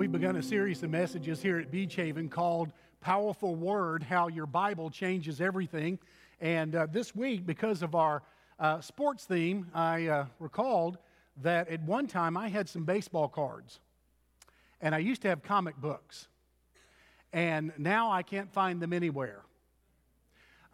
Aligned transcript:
We've 0.00 0.10
begun 0.10 0.36
a 0.36 0.42
series 0.42 0.82
of 0.82 0.88
messages 0.88 1.42
here 1.42 1.58
at 1.58 1.70
Beach 1.70 1.94
Haven 1.94 2.30
called 2.30 2.72
Powerful 3.02 3.54
Word 3.54 4.02
How 4.02 4.28
Your 4.28 4.46
Bible 4.46 4.88
Changes 4.88 5.42
Everything. 5.42 5.98
And 6.40 6.74
uh, 6.74 6.86
this 6.90 7.14
week, 7.14 7.44
because 7.44 7.82
of 7.82 7.94
our 7.94 8.22
uh, 8.58 8.80
sports 8.80 9.26
theme, 9.26 9.66
I 9.74 10.06
uh, 10.06 10.24
recalled 10.38 10.96
that 11.42 11.68
at 11.68 11.82
one 11.82 12.06
time 12.06 12.38
I 12.38 12.48
had 12.48 12.66
some 12.66 12.84
baseball 12.84 13.28
cards. 13.28 13.78
And 14.80 14.94
I 14.94 15.00
used 15.00 15.20
to 15.20 15.28
have 15.28 15.42
comic 15.42 15.76
books. 15.76 16.28
And 17.34 17.70
now 17.76 18.10
I 18.10 18.22
can't 18.22 18.50
find 18.50 18.80
them 18.80 18.94
anywhere. 18.94 19.42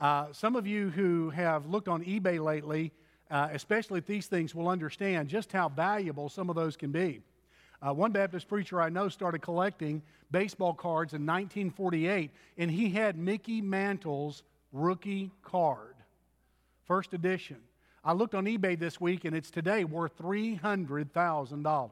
Uh, 0.00 0.27
some 0.30 0.54
of 0.54 0.68
you 0.68 0.90
who 0.90 1.30
have 1.30 1.66
looked 1.66 1.88
on 1.88 2.04
eBay 2.04 2.40
lately, 2.40 2.93
uh, 3.29 3.48
especially 3.50 3.98
if 3.98 4.06
these 4.06 4.29
things, 4.29 4.55
will 4.55 4.69
understand 4.69 5.29
just 5.29 5.51
how 5.51 5.69
valuable 5.69 6.29
some 6.29 6.48
of 6.48 6.55
those 6.55 6.77
can 6.77 6.93
be. 6.93 7.23
Uh, 7.83 7.93
one 7.93 8.12
Baptist 8.12 8.48
preacher 8.48 8.80
I 8.80 8.89
know 8.89 9.09
started 9.09 9.41
collecting 9.43 10.03
baseball 10.30 10.75
cards 10.75 11.12
in 11.12 11.23
1948, 11.27 12.30
and 12.59 12.71
he 12.71 12.91
had 12.91 13.19
Mickey 13.19 13.61
Mantle's 13.61 14.43
rookie 14.73 15.30
card, 15.43 15.95
first 16.87 17.12
edition. 17.12 17.59
I 18.05 18.12
looked 18.12 18.35
on 18.35 18.45
eBay 18.45 18.79
this 18.79 19.01
week, 19.01 19.25
and 19.25 19.35
it's 19.35 19.51
today 19.51 19.85
worth 19.85 20.16
$300,000. 20.19 21.91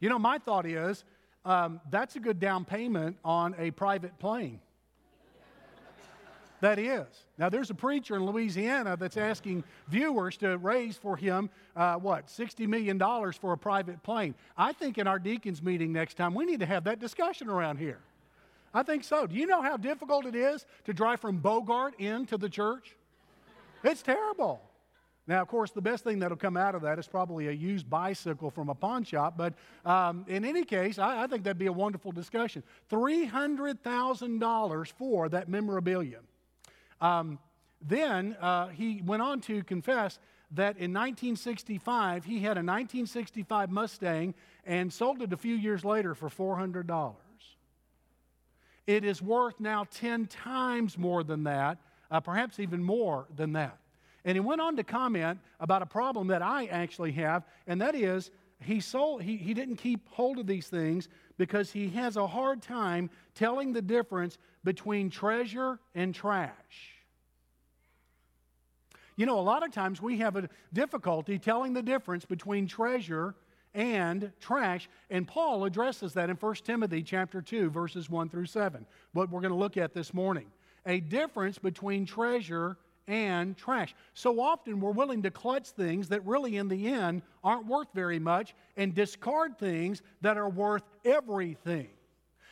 You 0.00 0.08
know, 0.08 0.18
my 0.18 0.38
thought 0.38 0.66
is 0.66 1.04
um, 1.44 1.80
that's 1.90 2.16
a 2.16 2.20
good 2.20 2.40
down 2.40 2.64
payment 2.64 3.16
on 3.24 3.54
a 3.58 3.70
private 3.70 4.18
plane 4.18 4.60
that 6.60 6.78
is. 6.78 7.06
Now, 7.38 7.48
there's 7.48 7.70
a 7.70 7.74
preacher 7.74 8.16
in 8.16 8.26
Louisiana 8.26 8.96
that's 8.96 9.16
asking 9.16 9.64
viewers 9.88 10.36
to 10.38 10.58
raise 10.58 10.96
for 10.96 11.16
him, 11.16 11.50
uh, 11.76 11.96
what, 11.96 12.26
$60 12.26 12.66
million 12.66 12.98
for 13.32 13.52
a 13.52 13.58
private 13.58 14.02
plane. 14.02 14.34
I 14.56 14.72
think 14.72 14.98
in 14.98 15.06
our 15.06 15.18
deacons 15.18 15.62
meeting 15.62 15.92
next 15.92 16.14
time, 16.14 16.34
we 16.34 16.44
need 16.44 16.60
to 16.60 16.66
have 16.66 16.84
that 16.84 16.98
discussion 16.98 17.48
around 17.48 17.78
here. 17.78 18.00
I 18.74 18.82
think 18.82 19.04
so. 19.04 19.26
Do 19.26 19.34
you 19.34 19.46
know 19.46 19.62
how 19.62 19.76
difficult 19.76 20.26
it 20.26 20.34
is 20.34 20.66
to 20.84 20.92
drive 20.92 21.20
from 21.20 21.38
Bogart 21.38 21.98
into 21.98 22.36
the 22.36 22.48
church? 22.48 22.96
It's 23.82 24.02
terrible. 24.02 24.60
Now, 25.28 25.42
of 25.42 25.48
course, 25.48 25.72
the 25.72 25.82
best 25.82 26.04
thing 26.04 26.20
that'll 26.20 26.38
come 26.38 26.56
out 26.56 26.74
of 26.74 26.80
that 26.82 26.98
is 26.98 27.06
probably 27.06 27.48
a 27.48 27.52
used 27.52 27.88
bicycle 27.88 28.50
from 28.50 28.70
a 28.70 28.74
pawn 28.74 29.04
shop. 29.04 29.34
But 29.36 29.54
um, 29.84 30.24
in 30.26 30.44
any 30.44 30.64
case, 30.64 30.98
I, 30.98 31.24
I, 31.24 31.26
think 31.26 31.44
that'd 31.44 31.58
be 31.58 31.66
a 31.66 31.72
wonderful 31.72 32.12
discussion. 32.12 32.62
$300,000 32.90 34.92
for 34.92 35.28
that 35.28 35.50
memorabilia. 35.50 36.20
Um, 37.00 37.38
then 37.80 38.36
uh, 38.40 38.68
he 38.68 39.02
went 39.04 39.22
on 39.22 39.40
to 39.42 39.62
confess 39.62 40.18
that 40.52 40.78
in 40.78 40.92
1965, 40.92 42.24
he 42.24 42.40
had 42.40 42.56
a 42.56 42.64
1965 42.64 43.70
Mustang 43.70 44.34
and 44.64 44.92
sold 44.92 45.22
it 45.22 45.32
a 45.32 45.36
few 45.36 45.54
years 45.54 45.84
later 45.84 46.14
for 46.14 46.28
$400. 46.28 47.14
It 48.86 49.04
is 49.04 49.20
worth 49.20 49.60
now 49.60 49.84
10 49.90 50.26
times 50.26 50.96
more 50.96 51.22
than 51.22 51.44
that, 51.44 51.78
uh, 52.10 52.20
perhaps 52.20 52.58
even 52.58 52.82
more 52.82 53.26
than 53.36 53.52
that. 53.52 53.78
And 54.24 54.34
he 54.34 54.40
went 54.40 54.60
on 54.60 54.76
to 54.76 54.84
comment 54.84 55.40
about 55.60 55.82
a 55.82 55.86
problem 55.86 56.28
that 56.28 56.42
I 56.42 56.66
actually 56.66 57.12
have, 57.12 57.44
and 57.66 57.80
that 57.82 57.94
is 57.94 58.30
he, 58.60 58.80
sold, 58.80 59.22
he, 59.22 59.36
he 59.36 59.54
didn't 59.54 59.76
keep 59.76 60.08
hold 60.10 60.38
of 60.38 60.46
these 60.46 60.68
things 60.68 61.08
because 61.36 61.70
he 61.70 61.88
has 61.90 62.16
a 62.16 62.26
hard 62.26 62.60
time 62.60 63.10
telling 63.34 63.72
the 63.72 63.82
difference 63.82 64.38
between 64.64 65.10
treasure 65.10 65.78
and 65.94 66.14
trash. 66.14 66.94
You 69.16 69.26
know, 69.26 69.38
a 69.38 69.42
lot 69.42 69.64
of 69.64 69.72
times 69.72 70.00
we 70.00 70.18
have 70.18 70.36
a 70.36 70.48
difficulty 70.72 71.38
telling 71.38 71.72
the 71.72 71.82
difference 71.82 72.24
between 72.24 72.66
treasure 72.66 73.34
and 73.74 74.32
trash, 74.40 74.88
and 75.10 75.26
Paul 75.26 75.64
addresses 75.64 76.14
that 76.14 76.30
in 76.30 76.36
1 76.36 76.54
Timothy 76.64 77.02
chapter 77.02 77.42
2 77.42 77.70
verses 77.70 78.08
1 78.08 78.28
through 78.28 78.46
7. 78.46 78.86
What 79.12 79.30
we're 79.30 79.40
going 79.40 79.52
to 79.52 79.58
look 79.58 79.76
at 79.76 79.92
this 79.92 80.14
morning. 80.14 80.46
A 80.86 81.00
difference 81.00 81.58
between 81.58 82.06
treasure 82.06 82.76
and 83.08 83.56
trash. 83.56 83.94
So 84.14 84.40
often 84.40 84.80
we're 84.80 84.92
willing 84.92 85.22
to 85.22 85.30
clutch 85.30 85.68
things 85.70 86.08
that 86.10 86.24
really 86.24 86.58
in 86.58 86.68
the 86.68 86.88
end 86.88 87.22
aren't 87.42 87.66
worth 87.66 87.88
very 87.94 88.18
much 88.18 88.54
and 88.76 88.94
discard 88.94 89.58
things 89.58 90.02
that 90.20 90.36
are 90.36 90.48
worth 90.48 90.84
everything. 91.04 91.88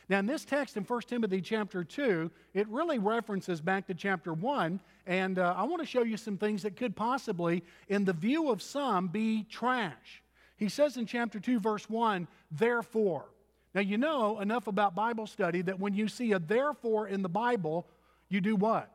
Now, 0.09 0.19
in 0.19 0.25
this 0.25 0.45
text 0.45 0.77
in 0.77 0.83
1 0.83 1.01
Timothy 1.01 1.41
chapter 1.41 1.83
2, 1.83 2.31
it 2.53 2.67
really 2.69 2.97
references 2.97 3.59
back 3.59 3.87
to 3.87 3.93
chapter 3.93 4.33
1, 4.33 4.79
and 5.05 5.37
uh, 5.37 5.53
I 5.55 5.63
want 5.63 5.81
to 5.81 5.85
show 5.85 6.03
you 6.03 6.15
some 6.15 6.37
things 6.37 6.63
that 6.63 6.77
could 6.77 6.95
possibly, 6.95 7.61
in 7.89 8.05
the 8.05 8.13
view 8.13 8.49
of 8.49 8.61
some, 8.61 9.09
be 9.09 9.43
trash. 9.43 10.23
He 10.55 10.69
says 10.69 10.95
in 10.95 11.05
chapter 11.05 11.41
2, 11.41 11.59
verse 11.59 11.89
1, 11.89 12.25
therefore. 12.51 13.25
Now, 13.75 13.81
you 13.81 13.97
know 13.97 14.39
enough 14.39 14.67
about 14.67 14.95
Bible 14.95 15.27
study 15.27 15.61
that 15.63 15.77
when 15.77 15.93
you 15.93 16.07
see 16.07 16.31
a 16.31 16.39
therefore 16.39 17.09
in 17.09 17.21
the 17.21 17.29
Bible, 17.29 17.85
you 18.29 18.39
do 18.39 18.55
what? 18.55 18.89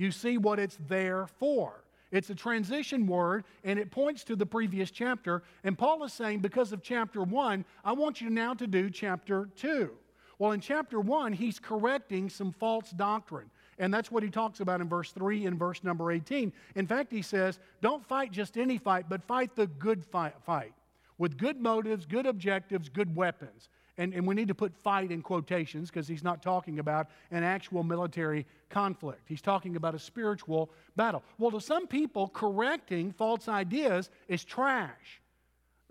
You 0.00 0.10
see 0.10 0.38
what 0.38 0.58
it's 0.58 0.78
there 0.88 1.26
for. 1.38 1.84
It's 2.10 2.30
a 2.30 2.34
transition 2.34 3.06
word 3.06 3.44
and 3.64 3.78
it 3.78 3.90
points 3.90 4.24
to 4.24 4.34
the 4.34 4.46
previous 4.46 4.90
chapter. 4.90 5.42
And 5.62 5.76
Paul 5.76 6.02
is 6.04 6.14
saying, 6.14 6.38
because 6.38 6.72
of 6.72 6.82
chapter 6.82 7.22
1, 7.22 7.66
I 7.84 7.92
want 7.92 8.22
you 8.22 8.30
now 8.30 8.54
to 8.54 8.66
do 8.66 8.88
chapter 8.88 9.50
2. 9.56 9.90
Well, 10.38 10.52
in 10.52 10.60
chapter 10.60 11.00
1, 11.00 11.34
he's 11.34 11.58
correcting 11.58 12.30
some 12.30 12.50
false 12.50 12.88
doctrine. 12.92 13.50
And 13.78 13.92
that's 13.92 14.10
what 14.10 14.22
he 14.22 14.30
talks 14.30 14.60
about 14.60 14.80
in 14.80 14.88
verse 14.88 15.12
3 15.12 15.44
and 15.44 15.58
verse 15.58 15.84
number 15.84 16.10
18. 16.10 16.50
In 16.76 16.86
fact, 16.86 17.12
he 17.12 17.20
says, 17.20 17.58
Don't 17.82 18.02
fight 18.02 18.32
just 18.32 18.56
any 18.56 18.78
fight, 18.78 19.04
but 19.06 19.22
fight 19.22 19.54
the 19.54 19.66
good 19.66 20.02
fight, 20.02 20.34
fight 20.46 20.72
with 21.18 21.36
good 21.36 21.60
motives, 21.60 22.06
good 22.06 22.24
objectives, 22.24 22.88
good 22.88 23.14
weapons. 23.14 23.68
And, 24.00 24.14
and 24.14 24.26
we 24.26 24.34
need 24.34 24.48
to 24.48 24.54
put 24.54 24.74
fight 24.74 25.12
in 25.12 25.20
quotations 25.20 25.90
because 25.90 26.08
he's 26.08 26.24
not 26.24 26.42
talking 26.42 26.78
about 26.78 27.08
an 27.30 27.44
actual 27.44 27.82
military 27.82 28.46
conflict. 28.70 29.20
He's 29.26 29.42
talking 29.42 29.76
about 29.76 29.94
a 29.94 29.98
spiritual 29.98 30.70
battle. 30.96 31.22
Well, 31.36 31.50
to 31.50 31.60
some 31.60 31.86
people, 31.86 32.28
correcting 32.28 33.12
false 33.12 33.46
ideas 33.46 34.08
is 34.26 34.42
trash. 34.42 35.20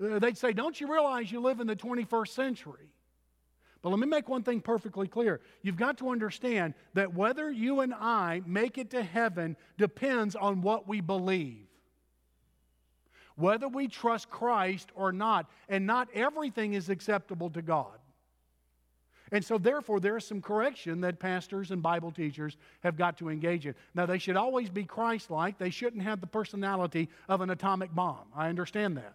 Uh, 0.04 0.18
they'd 0.18 0.40
say, 0.40 0.54
Don't 0.54 0.82
you 0.82 0.92
realize 0.92 1.32
you 1.32 1.40
live 1.40 1.60
in 1.60 1.68
the 1.68 1.76
21st 1.76 2.30
century? 2.30 2.90
But 3.84 3.90
let 3.90 4.00
me 4.00 4.08
make 4.08 4.28
one 4.28 4.42
thing 4.42 4.60
perfectly 4.60 5.08
clear. 5.08 5.40
You've 5.62 5.78
got 5.78 6.00
to 6.00 6.10
understand 6.10 6.74
that 6.96 7.14
whether 7.14 7.52
you 7.52 7.82
and 7.82 7.94
I 7.94 8.42
make 8.48 8.80
it 8.80 8.90
to 8.90 9.04
heaven 9.04 9.56
depends 9.78 10.36
on 10.36 10.64
what 10.64 10.88
we 10.88 11.00
believe. 11.00 11.68
Whether 13.36 13.68
we 13.68 13.88
trust 13.88 14.32
Christ 14.32 14.90
or 14.96 15.12
not, 15.12 15.46
and 15.70 15.86
not 15.86 16.10
everything 16.16 16.74
is 16.74 16.90
acceptable 16.90 17.52
to 17.52 17.62
God. 17.62 17.99
And 19.32 19.44
so, 19.44 19.58
therefore, 19.58 20.00
there 20.00 20.18
is 20.18 20.26
some 20.26 20.42
correction 20.42 21.02
that 21.02 21.20
pastors 21.20 21.72
and 21.72 21.84
Bible 21.84 22.12
teachers 22.12 22.58
have 22.82 22.98
got 22.98 23.18
to 23.18 23.30
engage 23.30 23.68
in. 23.68 23.76
Now, 23.94 24.06
they 24.06 24.18
should 24.18 24.38
always 24.38 24.70
be 24.70 24.86
Christ 24.86 25.30
like. 25.30 25.58
They 25.58 25.70
shouldn't 25.70 26.04
have 26.04 26.22
the 26.22 26.28
personality 26.28 27.10
of 27.28 27.42
an 27.42 27.50
atomic 27.50 27.94
bomb. 27.94 28.28
I 28.36 28.50
understand 28.50 28.98
that. 28.98 29.14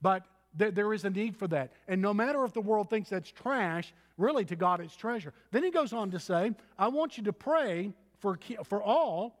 But 0.00 0.24
there 0.54 0.92
is 0.94 1.04
a 1.04 1.10
need 1.10 1.36
for 1.36 1.48
that. 1.48 1.72
And 1.88 2.00
no 2.00 2.14
matter 2.14 2.44
if 2.44 2.52
the 2.52 2.60
world 2.60 2.88
thinks 2.88 3.10
that's 3.10 3.30
trash, 3.30 3.92
really 4.16 4.44
to 4.46 4.56
God 4.56 4.80
it's 4.80 4.96
treasure. 4.96 5.32
Then 5.50 5.62
he 5.62 5.70
goes 5.70 5.92
on 5.92 6.10
to 6.12 6.18
say, 6.18 6.52
I 6.78 6.88
want 6.88 7.18
you 7.18 7.24
to 7.24 7.32
pray 7.32 7.92
for, 8.20 8.38
for 8.64 8.82
all 8.82 9.38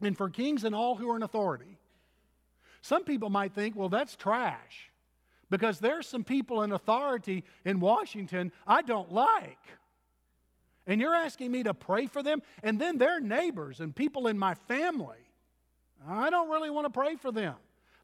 and 0.00 0.16
for 0.16 0.30
kings 0.30 0.64
and 0.64 0.74
all 0.74 0.96
who 0.96 1.10
are 1.10 1.16
in 1.16 1.22
authority. 1.22 1.78
Some 2.80 3.04
people 3.04 3.28
might 3.28 3.52
think, 3.54 3.76
well, 3.76 3.88
that's 3.88 4.16
trash 4.16 4.87
because 5.50 5.78
there's 5.78 6.06
some 6.06 6.24
people 6.24 6.62
in 6.62 6.72
authority 6.72 7.44
in 7.64 7.80
Washington 7.80 8.52
I 8.66 8.82
don't 8.82 9.12
like. 9.12 9.58
And 10.86 11.00
you're 11.00 11.14
asking 11.14 11.52
me 11.52 11.62
to 11.64 11.74
pray 11.74 12.06
for 12.06 12.22
them, 12.22 12.40
and 12.62 12.80
then 12.80 12.96
their 12.96 13.20
neighbors 13.20 13.80
and 13.80 13.94
people 13.94 14.26
in 14.26 14.38
my 14.38 14.54
family. 14.54 15.18
I 16.08 16.30
don't 16.30 16.48
really 16.48 16.70
want 16.70 16.86
to 16.86 16.90
pray 16.90 17.16
for 17.16 17.30
them. 17.30 17.56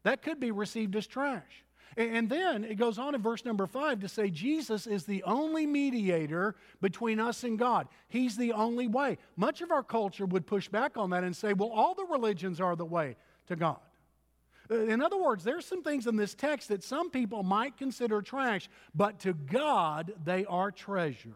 That 0.03 0.21
could 0.21 0.39
be 0.39 0.51
received 0.51 0.95
as 0.95 1.07
trash. 1.07 1.63
And 1.97 2.29
then 2.29 2.65
it 2.65 2.75
goes 2.75 2.99
on 2.99 3.15
in 3.15 3.21
verse 3.21 3.45
number 3.45 3.65
five 3.65 4.01
to 4.01 4.09
say 4.09 4.29
Jesus 4.29 4.85
is 4.85 5.05
the 5.05 5.23
only 5.23 5.65
mediator 5.65 6.55
between 6.81 7.21
us 7.21 7.45
and 7.45 7.57
God. 7.57 7.87
He's 8.09 8.35
the 8.35 8.51
only 8.51 8.87
way. 8.87 9.17
Much 9.37 9.61
of 9.61 9.71
our 9.71 9.83
culture 9.83 10.25
would 10.25 10.45
push 10.45 10.67
back 10.67 10.97
on 10.97 11.11
that 11.11 11.23
and 11.23 11.35
say, 11.35 11.53
well, 11.53 11.69
all 11.69 11.95
the 11.95 12.05
religions 12.05 12.59
are 12.59 12.75
the 12.75 12.85
way 12.85 13.15
to 13.47 13.55
God. 13.55 13.79
Uh, 14.69 14.75
in 14.75 15.01
other 15.01 15.21
words, 15.21 15.43
there's 15.43 15.65
some 15.65 15.83
things 15.83 16.07
in 16.07 16.15
this 16.15 16.33
text 16.33 16.69
that 16.69 16.83
some 16.83 17.09
people 17.09 17.43
might 17.43 17.77
consider 17.77 18.21
trash, 18.21 18.69
but 18.93 19.19
to 19.19 19.33
God, 19.33 20.13
they 20.23 20.45
are 20.45 20.71
treasure. 20.71 21.35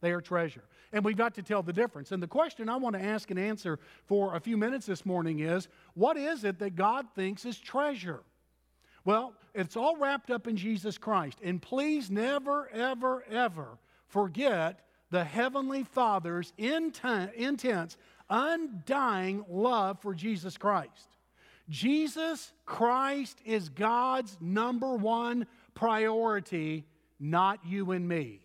They 0.00 0.12
are 0.12 0.20
treasure. 0.20 0.64
And 0.92 1.04
we've 1.04 1.16
got 1.16 1.34
to 1.34 1.42
tell 1.42 1.62
the 1.62 1.72
difference. 1.72 2.12
And 2.12 2.22
the 2.22 2.28
question 2.28 2.68
I 2.68 2.76
want 2.76 2.94
to 2.94 3.02
ask 3.02 3.30
and 3.30 3.40
answer 3.40 3.78
for 4.06 4.36
a 4.36 4.40
few 4.40 4.56
minutes 4.56 4.86
this 4.86 5.04
morning 5.04 5.40
is 5.40 5.68
what 5.94 6.16
is 6.16 6.44
it 6.44 6.58
that 6.58 6.76
God 6.76 7.06
thinks 7.14 7.44
is 7.44 7.58
treasure? 7.58 8.22
Well, 9.04 9.34
it's 9.54 9.76
all 9.76 9.96
wrapped 9.96 10.30
up 10.30 10.46
in 10.46 10.56
Jesus 10.56 10.98
Christ. 10.98 11.38
And 11.42 11.60
please 11.60 12.10
never, 12.10 12.68
ever, 12.70 13.24
ever 13.30 13.78
forget 14.08 14.80
the 15.10 15.24
Heavenly 15.24 15.84
Father's 15.84 16.52
intense, 16.58 17.96
undying 18.30 19.44
love 19.48 20.00
for 20.00 20.14
Jesus 20.14 20.56
Christ. 20.56 21.13
Jesus 21.68 22.52
Christ 22.66 23.38
is 23.44 23.68
God's 23.68 24.36
number 24.40 24.96
one 24.96 25.46
priority 25.74 26.84
not 27.18 27.60
you 27.64 27.92
and 27.92 28.06
me. 28.06 28.40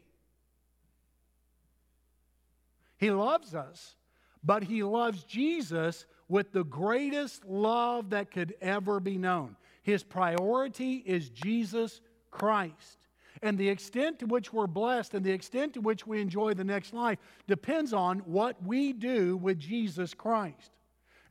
He 2.98 3.12
loves 3.12 3.56
us, 3.56 3.96
but 4.44 4.64
he 4.64 4.84
loves 4.84 5.24
Jesus 5.24 6.06
with 6.28 6.52
the 6.52 6.64
greatest 6.64 7.46
love 7.46 8.12
that 8.12 8.32
could 8.32 8.56
ever 8.62 9.00
be 9.00 9.18
known. 9.18 9.56
His 9.82 10.04
priority 10.04 11.04
is 11.06 11.30
Jesus 11.30 12.02
Christ. 12.30 13.08
And 13.42 13.58
the 13.58 13.70
extent 13.70 14.20
to 14.20 14.26
which 14.26 14.52
we're 14.52 14.68
blessed 14.68 15.14
and 15.14 15.26
the 15.26 15.32
extent 15.32 15.74
to 15.76 15.82
which 15.82 16.06
we 16.06 16.22
enjoy 16.22 16.54
the 16.54 16.64
next 16.64 16.94
life 16.94 17.20
depends 17.48 17.94
on 17.94 18.20
what 18.20 18.62
we 18.64 18.92
do 18.92 19.38
with 19.38 19.58
Jesus 19.58 20.14
Christ. 20.14 20.72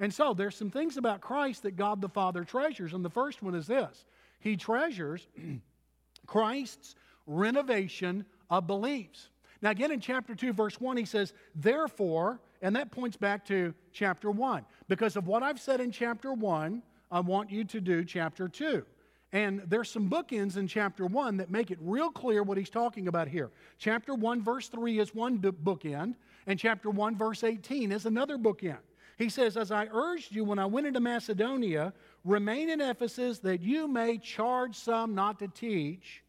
And 0.01 0.13
so 0.15 0.33
there's 0.33 0.57
some 0.57 0.71
things 0.71 0.97
about 0.97 1.21
Christ 1.21 1.65
that 1.65 1.77
God 1.77 2.01
the 2.01 2.09
Father 2.09 2.45
treasures. 2.45 2.93
And 2.93 3.05
the 3.05 3.11
first 3.11 3.43
one 3.43 3.55
is 3.55 3.67
this 3.67 4.05
He 4.41 4.57
treasures 4.57 5.27
Christ's 6.27 6.95
renovation 7.27 8.25
of 8.51 8.67
beliefs. 8.67 9.31
Now, 9.61 9.71
again, 9.71 9.91
in 9.91 10.01
chapter 10.01 10.35
2, 10.35 10.53
verse 10.53 10.81
1, 10.81 10.97
he 10.97 11.05
says, 11.05 11.33
Therefore, 11.55 12.41
and 12.63 12.77
that 12.77 12.93
points 12.93 13.17
back 13.17 13.45
to 13.47 13.75
chapter 13.93 14.31
1. 14.31 14.65
Because 14.89 15.17
of 15.17 15.27
what 15.27 15.43
I've 15.43 15.61
said 15.61 15.81
in 15.81 15.91
chapter 15.91 16.33
1, 16.33 16.83
I 17.11 17.21
want 17.21 17.51
you 17.51 17.65
to 17.65 17.81
do 17.81 18.05
chapter 18.05 18.49
2. 18.49 18.85
And 19.33 19.63
there's 19.67 19.91
some 19.91 20.09
bookends 20.09 20.57
in 20.57 20.67
chapter 20.69 21.07
1 21.07 21.37
that 21.39 21.51
make 21.51 21.71
it 21.71 21.79
real 21.81 22.11
clear 22.11 22.43
what 22.43 22.57
he's 22.57 22.71
talking 22.71 23.09
about 23.09 23.29
here. 23.29 23.51
Chapter 23.79 24.15
1, 24.15 24.43
verse 24.43 24.69
3 24.69 24.99
is 24.99 25.15
one 25.15 25.39
bookend, 25.39 26.15
and 26.47 26.59
chapter 26.59 26.89
1, 26.89 27.17
verse 27.17 27.45
18 27.45 27.93
is 27.93 28.07
another 28.07 28.39
bookend. 28.39 28.79
He 29.19 29.29
says, 29.29 29.57
As 29.57 29.73
I 29.73 29.89
urged 29.93 30.35
you 30.35 30.45
when 30.45 30.59
I 30.59 30.67
went 30.67 30.87
into 30.87 31.01
Macedonia, 31.01 31.93
remain 32.25 32.71
in 32.71 32.81
Ephesus 32.81 33.41
that 33.41 33.61
you 33.61 33.89
may 33.89 34.17
charge 34.17 34.77
some 34.77 35.15
not 35.15 35.41
to 35.41 35.49
teach, 35.49 36.23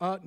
uh, 0.00 0.18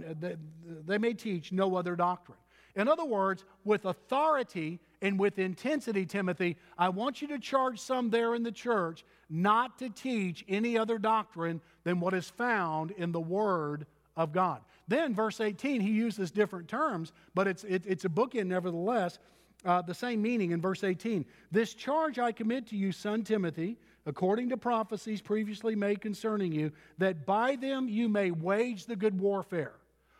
they 0.86 0.98
may 0.98 1.13
teach 1.13 1.51
no 1.51 1.75
other 1.75 1.95
doctrine. 1.95 2.38
In 2.75 2.88
other 2.88 3.06
words, 3.06 3.44
with 3.65 3.86
authority 3.86 4.80
and 5.01 5.19
with 5.19 5.39
intensity, 5.39 6.06
Timothy, 6.06 6.57
I 6.77 6.89
want 6.89 7.21
you 7.21 7.27
to 7.30 7.39
charge 7.39 7.80
some 7.80 8.10
there 8.10 8.36
in 8.36 8.44
the 8.44 8.51
church 8.51 9.03
not 9.30 9.77
to 9.80 9.89
teach 9.89 10.45
any 10.48 10.77
other 10.77 10.98
doctrine 10.98 11.60
than 11.83 12.00
what 12.00 12.13
is 12.13 12.30
found 12.30 12.92
in 12.92 13.12
the 13.12 13.19
Word 13.19 13.86
of 14.15 14.31
God. 14.31 14.62
Then, 14.88 15.13
verse 15.13 15.42
18, 15.42 15.81
he 15.81 15.92
uses 15.92 16.31
different 16.31 16.68
terms, 16.68 17.12
but 17.33 17.48
it's, 17.48 17.63
it, 17.65 17.83
it's 17.86 18.06
a 18.06 18.10
bookend 18.10 18.48
nevertheless. 18.48 19.19
Uh, 19.65 19.81
the 19.81 19.94
same 19.94 20.21
meaning 20.21 20.51
in 20.51 20.62
verse 20.62 20.83
18. 20.83 21.25
This 21.51 21.74
charge 21.74 22.19
I 22.19 22.31
commit 22.31 22.68
to 22.68 22.77
you, 22.77 22.92
son 22.92 23.24
Timothy, 23.24 23.77
according 24.06 24.50
to 24.50 24.57
prophecies 24.57 25.21
previously 25.21 25.75
made 25.75 26.00
concerning 26.00 26.54
you, 26.54 26.71
that 26.98 27.25
by 27.25 27.56
them 27.56 27.89
you 27.89 28.07
may 28.07 28.31
wage 28.31 28.86
the 28.86 28.95
good 28.95 29.19
warfare. 29.19 29.74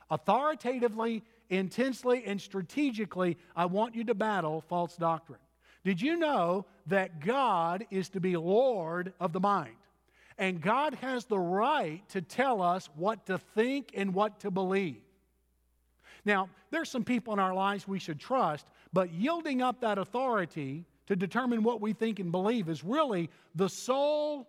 Authoritatively, 0.10 1.24
intensely, 1.50 2.24
and 2.26 2.42
strategically, 2.42 3.38
I 3.56 3.66
want 3.66 3.96
you 3.96 4.04
to 4.06 4.14
battle 4.14 4.62
false 4.68 4.98
doctrine. 4.98 5.40
Did 5.84 6.02
you 6.02 6.18
know 6.18 6.66
that 6.88 7.20
God 7.22 7.86
is 7.92 8.10
to 8.10 8.20
be 8.20 8.36
Lord 8.36 9.14
of 9.20 9.32
the 9.32 9.40
mind? 9.40 9.76
And 10.38 10.62
God 10.62 10.94
has 10.96 11.26
the 11.26 11.40
right 11.40 12.02
to 12.10 12.22
tell 12.22 12.62
us 12.62 12.90
what 12.96 13.26
to 13.28 13.38
think 13.38 13.92
and 13.96 14.14
what 14.14 14.42
to 14.42 14.52
believe. 14.52 15.02
Now, 16.26 16.50
there's 16.72 16.92
some 16.92 17.06
people 17.06 17.34
in 17.34 17.40
our 17.40 17.54
lives 17.54 17.88
we 17.88 18.00
should 18.00 18.20
trust, 18.20 18.68
but 18.94 19.14
yielding 19.14 19.62
up 19.62 19.82
that 19.82 19.98
authority 19.98 20.86
to 21.08 21.16
determine 21.16 21.64
what 21.64 21.82
we 21.82 21.94
think 21.94 22.20
and 22.20 22.32
believe 22.32 22.70
is 22.70 22.84
really 22.84 23.30
the 23.56 23.70
sole 23.70 24.48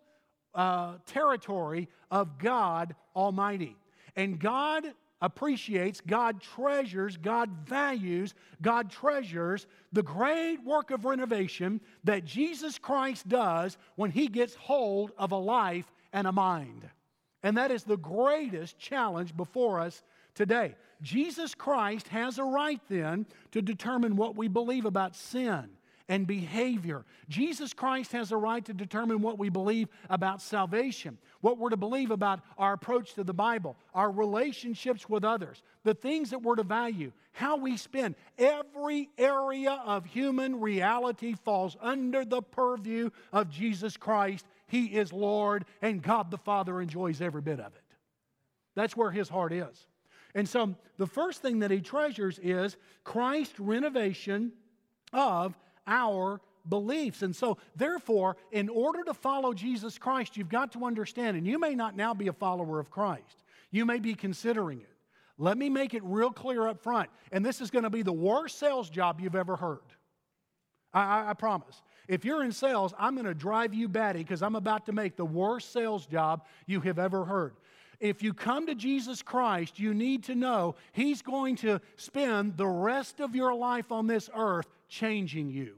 uh, 0.54 0.94
territory 1.06 1.88
of 2.10 2.38
God 2.38 2.94
Almighty. 3.14 3.76
And 4.16 4.38
God 4.38 4.92
appreciates, 5.20 6.00
God 6.00 6.40
treasures, 6.40 7.16
God 7.16 7.50
values, 7.66 8.34
God 8.62 8.90
treasures 8.90 9.66
the 9.92 10.02
great 10.02 10.58
work 10.64 10.90
of 10.90 11.04
renovation 11.04 11.80
that 12.04 12.24
Jesus 12.24 12.78
Christ 12.78 13.28
does 13.28 13.76
when 13.96 14.10
he 14.10 14.28
gets 14.28 14.54
hold 14.54 15.12
of 15.18 15.32
a 15.32 15.36
life 15.36 15.90
and 16.12 16.26
a 16.26 16.32
mind. 16.32 16.88
And 17.42 17.56
that 17.56 17.70
is 17.70 17.84
the 17.84 17.96
greatest 17.96 18.78
challenge 18.78 19.36
before 19.36 19.80
us 19.80 20.02
today. 20.38 20.76
Jesus 21.02 21.52
Christ 21.52 22.06
has 22.08 22.38
a 22.38 22.44
right 22.44 22.80
then 22.88 23.26
to 23.50 23.60
determine 23.60 24.14
what 24.14 24.36
we 24.36 24.46
believe 24.46 24.84
about 24.84 25.16
sin 25.16 25.68
and 26.08 26.28
behavior. 26.28 27.04
Jesus 27.28 27.74
Christ 27.74 28.12
has 28.12 28.30
a 28.30 28.36
right 28.36 28.64
to 28.64 28.72
determine 28.72 29.20
what 29.20 29.36
we 29.36 29.48
believe 29.48 29.88
about 30.08 30.40
salvation, 30.40 31.18
what 31.40 31.58
we're 31.58 31.70
to 31.70 31.76
believe 31.76 32.12
about 32.12 32.40
our 32.56 32.72
approach 32.72 33.14
to 33.14 33.24
the 33.24 33.34
Bible, 33.34 33.76
our 33.92 34.12
relationships 34.12 35.08
with 35.08 35.24
others, 35.24 35.60
the 35.82 35.92
things 35.92 36.30
that 36.30 36.40
we're 36.40 36.54
to 36.54 36.62
value, 36.62 37.10
how 37.32 37.56
we 37.56 37.76
spend. 37.76 38.14
Every 38.38 39.10
area 39.18 39.82
of 39.84 40.06
human 40.06 40.60
reality 40.60 41.34
falls 41.34 41.76
under 41.80 42.24
the 42.24 42.42
purview 42.42 43.10
of 43.32 43.50
Jesus 43.50 43.96
Christ. 43.96 44.46
He 44.68 44.86
is 44.86 45.12
Lord, 45.12 45.64
and 45.82 46.00
God 46.00 46.30
the 46.30 46.38
Father 46.38 46.80
enjoys 46.80 47.20
every 47.20 47.42
bit 47.42 47.58
of 47.58 47.74
it. 47.74 47.82
That's 48.76 48.96
where 48.96 49.10
his 49.10 49.28
heart 49.28 49.52
is. 49.52 49.86
And 50.34 50.48
so 50.48 50.74
the 50.98 51.06
first 51.06 51.42
thing 51.42 51.60
that 51.60 51.70
he 51.70 51.80
treasures 51.80 52.38
is 52.42 52.76
Christ's 53.04 53.58
renovation 53.58 54.52
of 55.12 55.56
our 55.86 56.40
beliefs. 56.68 57.22
And 57.22 57.34
so, 57.34 57.58
therefore, 57.74 58.36
in 58.52 58.68
order 58.68 59.02
to 59.04 59.14
follow 59.14 59.54
Jesus 59.54 59.98
Christ, 59.98 60.36
you've 60.36 60.48
got 60.48 60.72
to 60.72 60.84
understand, 60.84 61.36
and 61.36 61.46
you 61.46 61.58
may 61.58 61.74
not 61.74 61.96
now 61.96 62.14
be 62.14 62.28
a 62.28 62.32
follower 62.32 62.78
of 62.78 62.90
Christ, 62.90 63.42
you 63.70 63.84
may 63.84 63.98
be 63.98 64.14
considering 64.14 64.80
it. 64.80 64.88
Let 65.38 65.56
me 65.56 65.70
make 65.70 65.94
it 65.94 66.02
real 66.04 66.30
clear 66.30 66.66
up 66.66 66.82
front. 66.82 67.08
And 67.30 67.46
this 67.46 67.60
is 67.60 67.70
going 67.70 67.84
to 67.84 67.90
be 67.90 68.02
the 68.02 68.12
worst 68.12 68.58
sales 68.58 68.90
job 68.90 69.20
you've 69.20 69.36
ever 69.36 69.56
heard. 69.56 69.78
I, 70.92 71.02
I, 71.02 71.30
I 71.30 71.34
promise. 71.34 71.80
If 72.08 72.24
you're 72.24 72.42
in 72.42 72.52
sales, 72.52 72.92
I'm 72.98 73.14
going 73.14 73.26
to 73.26 73.34
drive 73.34 73.72
you 73.72 73.88
batty 73.88 74.20
because 74.20 74.42
I'm 74.42 74.56
about 74.56 74.86
to 74.86 74.92
make 74.92 75.16
the 75.16 75.24
worst 75.24 75.72
sales 75.72 76.06
job 76.06 76.44
you 76.66 76.80
have 76.80 76.98
ever 76.98 77.24
heard. 77.24 77.54
If 78.00 78.22
you 78.22 78.32
come 78.32 78.66
to 78.66 78.74
Jesus 78.74 79.22
Christ, 79.22 79.78
you 79.78 79.92
need 79.92 80.24
to 80.24 80.34
know 80.34 80.76
He's 80.92 81.22
going 81.22 81.56
to 81.56 81.80
spend 81.96 82.56
the 82.56 82.66
rest 82.66 83.20
of 83.20 83.34
your 83.34 83.54
life 83.54 83.90
on 83.90 84.06
this 84.06 84.30
earth 84.34 84.68
changing 84.88 85.50
you. 85.50 85.74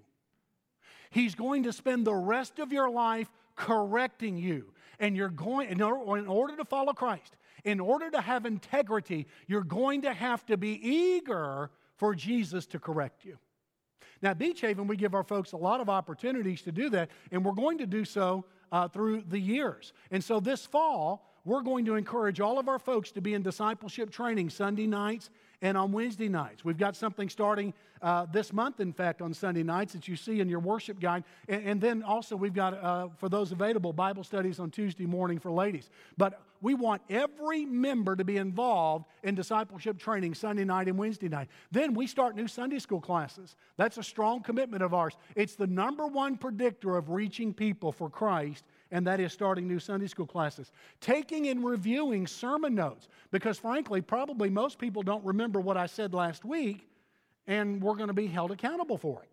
He's 1.11 1.35
going 1.35 1.65
to 1.65 1.73
spend 1.73 2.07
the 2.07 2.15
rest 2.15 2.59
of 2.59 2.73
your 2.73 2.91
life 2.91 3.31
correcting 3.57 4.37
you. 4.37 4.73
And 4.99 5.17
you're 5.17 5.29
going, 5.29 5.71
in 5.71 5.81
order 5.81 6.57
to 6.57 6.65
follow 6.65 6.93
Christ, 6.93 7.37
in 7.65 7.81
order 7.81 8.11
to 8.11 8.21
have 8.21 8.47
integrity, 8.47 9.27
you're 9.47 9.65
going 9.65 10.03
to 10.03 10.13
have 10.13 10.45
to 10.47 10.57
be 10.57 10.73
eager 10.87 11.71
for 11.97 12.15
Jesus 12.15 12.67
to 12.67 12.79
correct 12.79 13.25
you. 13.25 13.39
Now, 14.23 14.31
at 14.31 14.39
Beach 14.39 14.61
Haven, 14.61 14.87
we 14.87 14.97
give 14.97 15.15
our 15.15 15.23
folks 15.23 15.53
a 15.53 15.57
lot 15.57 15.81
of 15.81 15.89
opportunities 15.89 16.63
to 16.63 16.73
do 16.73 16.91
that, 16.91 17.11
and 17.33 17.45
we're 17.45 17.53
going 17.53 17.79
to 17.79 17.87
do 17.87 18.05
so 18.05 18.45
uh, 18.71 18.89
through 18.89 19.23
the 19.29 19.39
years. 19.39 19.93
And 20.11 20.23
so 20.23 20.41
this 20.41 20.67
fall, 20.67 21.30
we're 21.45 21.63
going 21.63 21.85
to 21.87 21.95
encourage 21.95 22.41
all 22.41 22.59
of 22.59 22.69
our 22.69 22.79
folks 22.79 23.11
to 23.13 23.21
be 23.21 23.35
in 23.35 23.43
discipleship 23.43 24.11
training 24.11 24.51
Sunday 24.51 24.87
nights 24.87 25.31
and 25.63 25.77
on 25.77 25.93
Wednesday 25.93 26.29
nights. 26.29 26.65
We've 26.65 26.79
got 26.79 26.97
something 26.97 27.29
starting 27.29 27.75
uh, 28.03 28.27
this 28.33 28.53
month, 28.53 28.81
in 28.81 28.93
fact, 28.93 29.21
on 29.21 29.35
Sunday 29.35 29.63
nights 29.63 29.93
that 29.93 30.09
you 30.09 30.17
see 30.17 30.41
in 30.41 30.49
your 30.49 30.61
worship 30.61 31.01
guide. 31.01 31.25
And, 31.49 31.67
and 31.67 31.81
then 31.81 32.03
also, 32.03 32.35
we've 32.35 32.55
got, 32.55 32.75
uh, 32.75 33.09
for 33.19 33.29
those 33.29 33.53
available, 33.53 33.93
Bible 33.93 34.25
studies 34.25 34.59
on 34.59 34.71
Tuesday 34.71 35.07
morning 35.07 35.39
for 35.39 35.51
ladies. 35.51 35.91
But 36.17 36.41
we 36.63 36.75
want 36.75 37.03
every 37.11 37.65
member 37.65 38.17
to 38.17 38.25
be 38.25 38.37
involved 38.37 39.07
in 39.23 39.35
discipleship 39.35 39.99
training 39.99 40.35
Sunday 40.35 40.65
night 40.65 40.89
and 40.89 40.99
Wednesday 40.99 41.29
night. 41.29 41.49
Then 41.71 41.95
we 41.95 42.07
start 42.07 42.37
new 42.37 42.49
Sunday 42.49 42.79
school 42.79 43.01
classes. 43.01 43.57
That's 43.77 43.99
a 43.99 44.03
strong 44.03 44.43
commitment 44.43 44.83
of 44.83 44.95
ours. 44.95 45.15
It's 45.37 45.55
the 45.55 45.67
number 45.67 46.07
one 46.07 46.37
predictor 46.37 46.97
of 46.97 47.11
reaching 47.11 47.53
people 47.53 47.93
for 47.93 48.09
Christ 48.09 48.65
and 48.91 49.07
that 49.07 49.21
is 49.21 49.33
starting 49.33 49.69
new 49.69 49.79
Sunday 49.79 50.07
school 50.07 50.27
classes. 50.27 50.73
Taking 51.01 51.49
and 51.49 51.65
reviewing 51.65 52.27
sermon 52.27 52.75
notes, 52.75 53.09
because 53.31 53.59
frankly, 53.59 54.01
probably 54.01 54.51
most 54.51 54.79
people 54.79 55.03
don't 55.03 55.25
remember 55.25 55.61
what 55.61 55.77
I 55.77 55.87
said 55.87 56.13
last 56.15 56.45
week, 56.45 56.89
and 57.47 57.83
we're 57.83 57.95
going 57.95 58.09
to 58.09 58.15
be 58.15 58.27
held 58.27 58.51
accountable 58.51 58.99
for 58.99 59.23
it. 59.23 59.29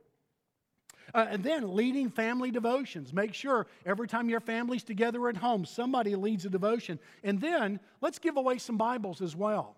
Uh, 1.14 1.26
and 1.30 1.44
then 1.44 1.74
leading 1.74 2.10
family 2.10 2.52
devotions. 2.52 3.14
Make 3.14 3.34
sure 3.34 3.68
every 3.86 4.08
time 4.08 4.30
your 4.30 4.42
family's 4.42 4.84
together 4.84 5.30
at 5.30 5.38
home, 5.38 5.66
somebody 5.66 6.16
leads 6.16 6.46
a 6.46 6.50
devotion. 6.50 7.00
And 7.24 7.40
then 7.40 7.80
let's 8.02 8.20
give 8.20 8.36
away 8.36 8.58
some 8.58 8.78
Bibles 8.78 9.22
as 9.22 9.36
well. 9.36 9.78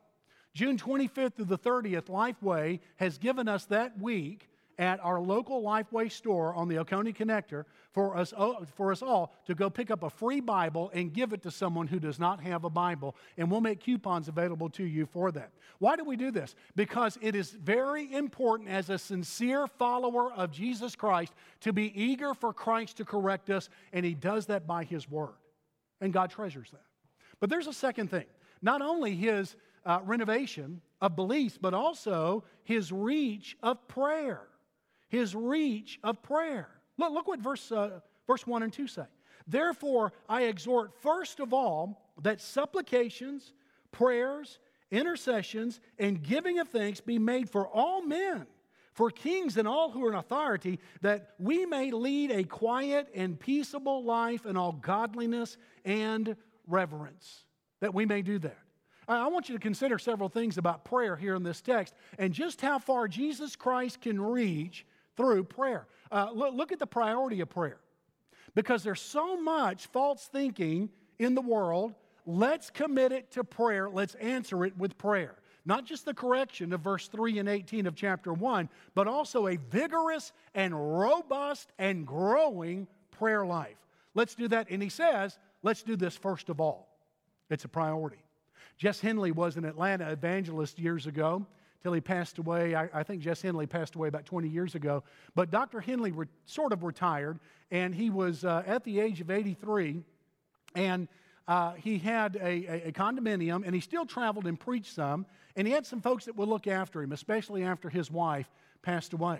June 0.55 0.77
25th 0.77 1.35
through 1.35 1.45
the 1.45 1.57
30th, 1.57 2.05
Lifeway 2.05 2.79
has 2.95 3.19
given 3.19 3.47
us 3.47 3.65
that 3.65 3.99
week 4.01 4.49
at 4.79 4.99
our 5.03 5.19
local 5.19 5.61
Lifeway 5.61 6.09
store 6.09 6.55
on 6.55 6.69
the 6.69 6.79
Oconee 6.79 7.11
Connector 7.13 7.65
for 7.91 8.15
us, 8.15 8.33
for 8.75 8.91
us 8.91 9.03
all 9.03 9.35
to 9.45 9.53
go 9.53 9.69
pick 9.69 9.91
up 9.91 10.03
a 10.03 10.09
free 10.09 10.39
Bible 10.39 10.89
and 10.93 11.13
give 11.13 11.33
it 11.33 11.43
to 11.43 11.51
someone 11.51 11.85
who 11.85 11.99
does 11.99 12.17
not 12.17 12.41
have 12.41 12.63
a 12.63 12.69
Bible. 12.69 13.15
And 13.37 13.51
we'll 13.51 13.61
make 13.61 13.81
coupons 13.81 14.29
available 14.29 14.69
to 14.71 14.83
you 14.83 15.05
for 15.05 15.31
that. 15.33 15.51
Why 15.79 15.97
do 15.97 16.05
we 16.05 16.15
do 16.15 16.31
this? 16.31 16.55
Because 16.75 17.17
it 17.21 17.35
is 17.35 17.51
very 17.51 18.11
important 18.13 18.69
as 18.69 18.89
a 18.89 18.97
sincere 18.97 19.67
follower 19.67 20.31
of 20.31 20.49
Jesus 20.49 20.95
Christ 20.95 21.33
to 21.59 21.73
be 21.73 21.91
eager 22.01 22.33
for 22.33 22.53
Christ 22.53 22.97
to 22.97 23.05
correct 23.05 23.49
us, 23.49 23.69
and 23.91 24.05
He 24.05 24.15
does 24.15 24.45
that 24.45 24.65
by 24.65 24.85
His 24.85 25.11
Word. 25.11 25.35
And 25.99 26.13
God 26.13 26.31
treasures 26.31 26.71
that. 26.71 26.85
But 27.41 27.49
there's 27.49 27.67
a 27.67 27.73
second 27.73 28.09
thing. 28.09 28.25
Not 28.61 28.81
only 28.81 29.13
His 29.13 29.57
uh, 29.85 29.99
renovation 30.05 30.81
of 31.01 31.15
beliefs, 31.15 31.57
but 31.59 31.73
also 31.73 32.43
his 32.63 32.91
reach 32.91 33.57
of 33.63 33.87
prayer. 33.87 34.41
His 35.09 35.35
reach 35.35 35.99
of 36.03 36.21
prayer. 36.21 36.69
Look, 36.97 37.13
look 37.13 37.27
what 37.27 37.39
verse, 37.39 37.71
uh, 37.71 37.99
verse 38.27 38.47
1 38.47 38.63
and 38.63 38.71
2 38.71 38.87
say. 38.87 39.03
Therefore, 39.47 40.13
I 40.27 40.43
exhort 40.43 40.93
first 41.01 41.39
of 41.39 41.53
all 41.53 42.13
that 42.21 42.39
supplications, 42.39 43.53
prayers, 43.91 44.59
intercessions, 44.91 45.79
and 45.97 46.21
giving 46.21 46.59
of 46.59 46.69
thanks 46.69 47.01
be 47.01 47.19
made 47.19 47.49
for 47.49 47.67
all 47.67 48.01
men, 48.01 48.45
for 48.93 49.09
kings 49.09 49.57
and 49.57 49.67
all 49.67 49.91
who 49.91 50.05
are 50.05 50.09
in 50.09 50.15
authority, 50.15 50.79
that 51.01 51.33
we 51.39 51.65
may 51.65 51.91
lead 51.91 52.31
a 52.31 52.43
quiet 52.43 53.07
and 53.15 53.39
peaceable 53.39 54.03
life 54.03 54.45
in 54.45 54.57
all 54.57 54.73
godliness 54.73 55.57
and 55.85 56.35
reverence. 56.67 57.45
That 57.79 57.93
we 57.93 58.05
may 58.05 58.21
do 58.21 58.39
that. 58.39 58.57
I 59.07 59.27
want 59.27 59.49
you 59.49 59.55
to 59.55 59.61
consider 59.61 59.97
several 59.97 60.29
things 60.29 60.59
about 60.59 60.85
prayer 60.85 61.15
here 61.15 61.33
in 61.33 61.41
this 61.41 61.61
text 61.61 61.95
and 62.19 62.31
just 62.31 62.61
how 62.61 62.77
far 62.77 63.07
Jesus 63.07 63.55
Christ 63.55 64.01
can 64.01 64.21
reach 64.21 64.85
through 65.19 65.43
prayer. 65.43 65.85
Uh, 66.09 66.29
look, 66.33 66.55
look 66.55 66.71
at 66.71 66.79
the 66.79 66.87
priority 66.87 67.41
of 67.41 67.49
prayer. 67.49 67.77
Because 68.55 68.83
there's 68.83 69.01
so 69.01 69.39
much 69.39 69.87
false 69.87 70.29
thinking 70.31 70.89
in 71.19 71.35
the 71.35 71.41
world, 71.41 71.93
let's 72.25 72.69
commit 72.69 73.11
it 73.11 73.29
to 73.31 73.43
prayer. 73.43 73.89
Let's 73.89 74.15
answer 74.15 74.63
it 74.63 74.77
with 74.77 74.97
prayer. 74.97 75.35
Not 75.65 75.85
just 75.85 76.05
the 76.05 76.13
correction 76.13 76.71
of 76.71 76.79
verse 76.79 77.09
3 77.09 77.39
and 77.39 77.49
18 77.49 77.85
of 77.85 77.95
chapter 77.95 78.31
1, 78.31 78.69
but 78.95 79.09
also 79.09 79.47
a 79.47 79.57
vigorous 79.57 80.31
and 80.55 80.73
robust 80.73 81.69
and 81.77 82.07
growing 82.07 82.87
prayer 83.11 83.45
life. 83.45 83.75
Let's 84.15 84.35
do 84.35 84.47
that. 84.47 84.69
And 84.69 84.81
he 84.81 84.89
says, 84.89 85.37
let's 85.63 85.83
do 85.83 85.97
this 85.97 86.15
first 86.15 86.47
of 86.47 86.61
all. 86.61 86.87
It's 87.49 87.65
a 87.65 87.69
priority. 87.69 88.23
Jess 88.77 89.01
Henley 89.01 89.33
was 89.33 89.57
an 89.57 89.65
Atlanta 89.65 90.09
evangelist 90.09 90.79
years 90.79 91.07
ago 91.07 91.45
till 91.81 91.93
he 91.93 92.01
passed 92.01 92.37
away. 92.37 92.75
I, 92.75 92.89
I, 92.93 93.03
think 93.03 93.21
Jess 93.21 93.41
Henley 93.41 93.67
passed 93.67 93.95
away 93.95 94.07
about 94.07 94.25
20 94.25 94.47
years 94.47 94.75
ago. 94.75 95.03
But 95.35 95.51
Dr. 95.51 95.79
Henley 95.79 96.11
re- 96.11 96.27
sort 96.45 96.73
of 96.73 96.83
retired, 96.83 97.39
and 97.71 97.95
he 97.95 98.09
was 98.09 98.43
uh, 98.43 98.63
at 98.65 98.83
the 98.83 98.99
age 98.99 99.21
of 99.21 99.31
83, 99.31 100.03
and 100.75 101.07
uh, 101.47 101.73
he 101.73 101.97
had 101.97 102.35
a, 102.35 102.45
a, 102.45 102.87
a, 102.87 102.91
condominium, 102.91 103.63
and 103.65 103.73
he 103.73 103.81
still 103.81 104.05
traveled 104.05 104.45
and 104.45 104.59
preached 104.59 104.93
some, 104.93 105.25
and 105.55 105.65
he 105.65 105.73
had 105.73 105.85
some 105.85 106.01
folks 106.01 106.25
that 106.25 106.35
would 106.35 106.47
look 106.47 106.67
after 106.67 107.01
him, 107.01 107.11
especially 107.11 107.63
after 107.63 107.89
his 107.89 108.11
wife 108.11 108.49
passed 108.83 109.13
away. 109.13 109.39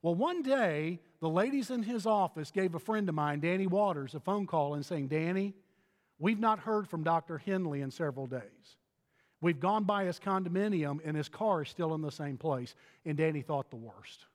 Well, 0.00 0.14
one 0.14 0.42
day, 0.42 1.00
the 1.20 1.28
ladies 1.28 1.70
in 1.70 1.82
his 1.82 2.06
office 2.06 2.52
gave 2.52 2.74
a 2.74 2.78
friend 2.78 3.08
of 3.08 3.14
mine, 3.16 3.40
Danny 3.40 3.66
Waters, 3.66 4.14
a 4.14 4.20
phone 4.20 4.46
call 4.46 4.74
and 4.74 4.86
saying, 4.86 5.08
Danny, 5.08 5.54
we've 6.20 6.38
not 6.38 6.60
heard 6.60 6.88
from 6.88 7.02
Dr. 7.02 7.38
Henley 7.38 7.80
in 7.80 7.90
several 7.90 8.26
days. 8.26 8.76
We've 9.40 9.60
gone 9.60 9.84
by 9.84 10.04
his 10.04 10.18
condominium 10.18 10.98
and 11.04 11.16
his 11.16 11.28
car 11.28 11.62
is 11.62 11.68
still 11.68 11.94
in 11.94 12.02
the 12.02 12.10
same 12.10 12.36
place. 12.36 12.74
And 13.04 13.16
Danny 13.16 13.42
thought 13.42 13.70
the 13.70 13.76
worst. 13.76 14.26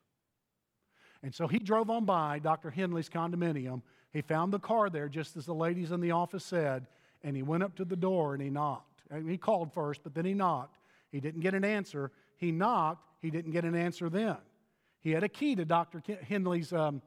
And 1.22 1.34
so 1.34 1.48
he 1.48 1.60
drove 1.60 1.90
on 1.90 2.06
by 2.06 2.40
Dr. 2.40 2.70
Henley's 2.70 3.10
condominium. 3.10 3.82
He 4.12 4.22
found 4.22 4.54
the 4.54 4.60
car 4.60 4.90
there, 4.90 5.10
just 5.10 5.36
as 5.36 5.46
the 5.46 5.54
ladies 5.54 5.92
in 5.92 6.02
the 6.02 6.12
office 6.12 6.46
said, 6.46 6.86
and 7.24 7.36
he 7.36 7.42
went 7.42 7.64
up 7.64 7.76
to 7.78 7.86
the 7.86 7.96
door 7.96 8.34
and 8.34 8.44
he 8.44 8.50
knocked. 8.50 9.02
He 9.28 9.38
called 9.38 9.74
first, 9.74 10.02
but 10.04 10.14
then 10.14 10.26
he 10.26 10.34
knocked. 10.34 10.78
He 11.12 11.20
didn't 11.20 11.42
get 11.42 11.54
an 11.54 11.64
answer. 11.64 12.12
He 12.38 12.52
knocked. 12.52 13.08
He 13.22 13.30
didn't 13.30 13.52
get 13.52 13.64
an 13.64 13.76
answer 13.76 14.10
then. 14.10 14.38
He 15.00 15.12
had 15.12 15.24
a 15.24 15.30
key 15.30 15.56
to 15.56 15.66
Dr. 15.66 16.02
Henley's 16.28 16.74
um, 16.74 17.02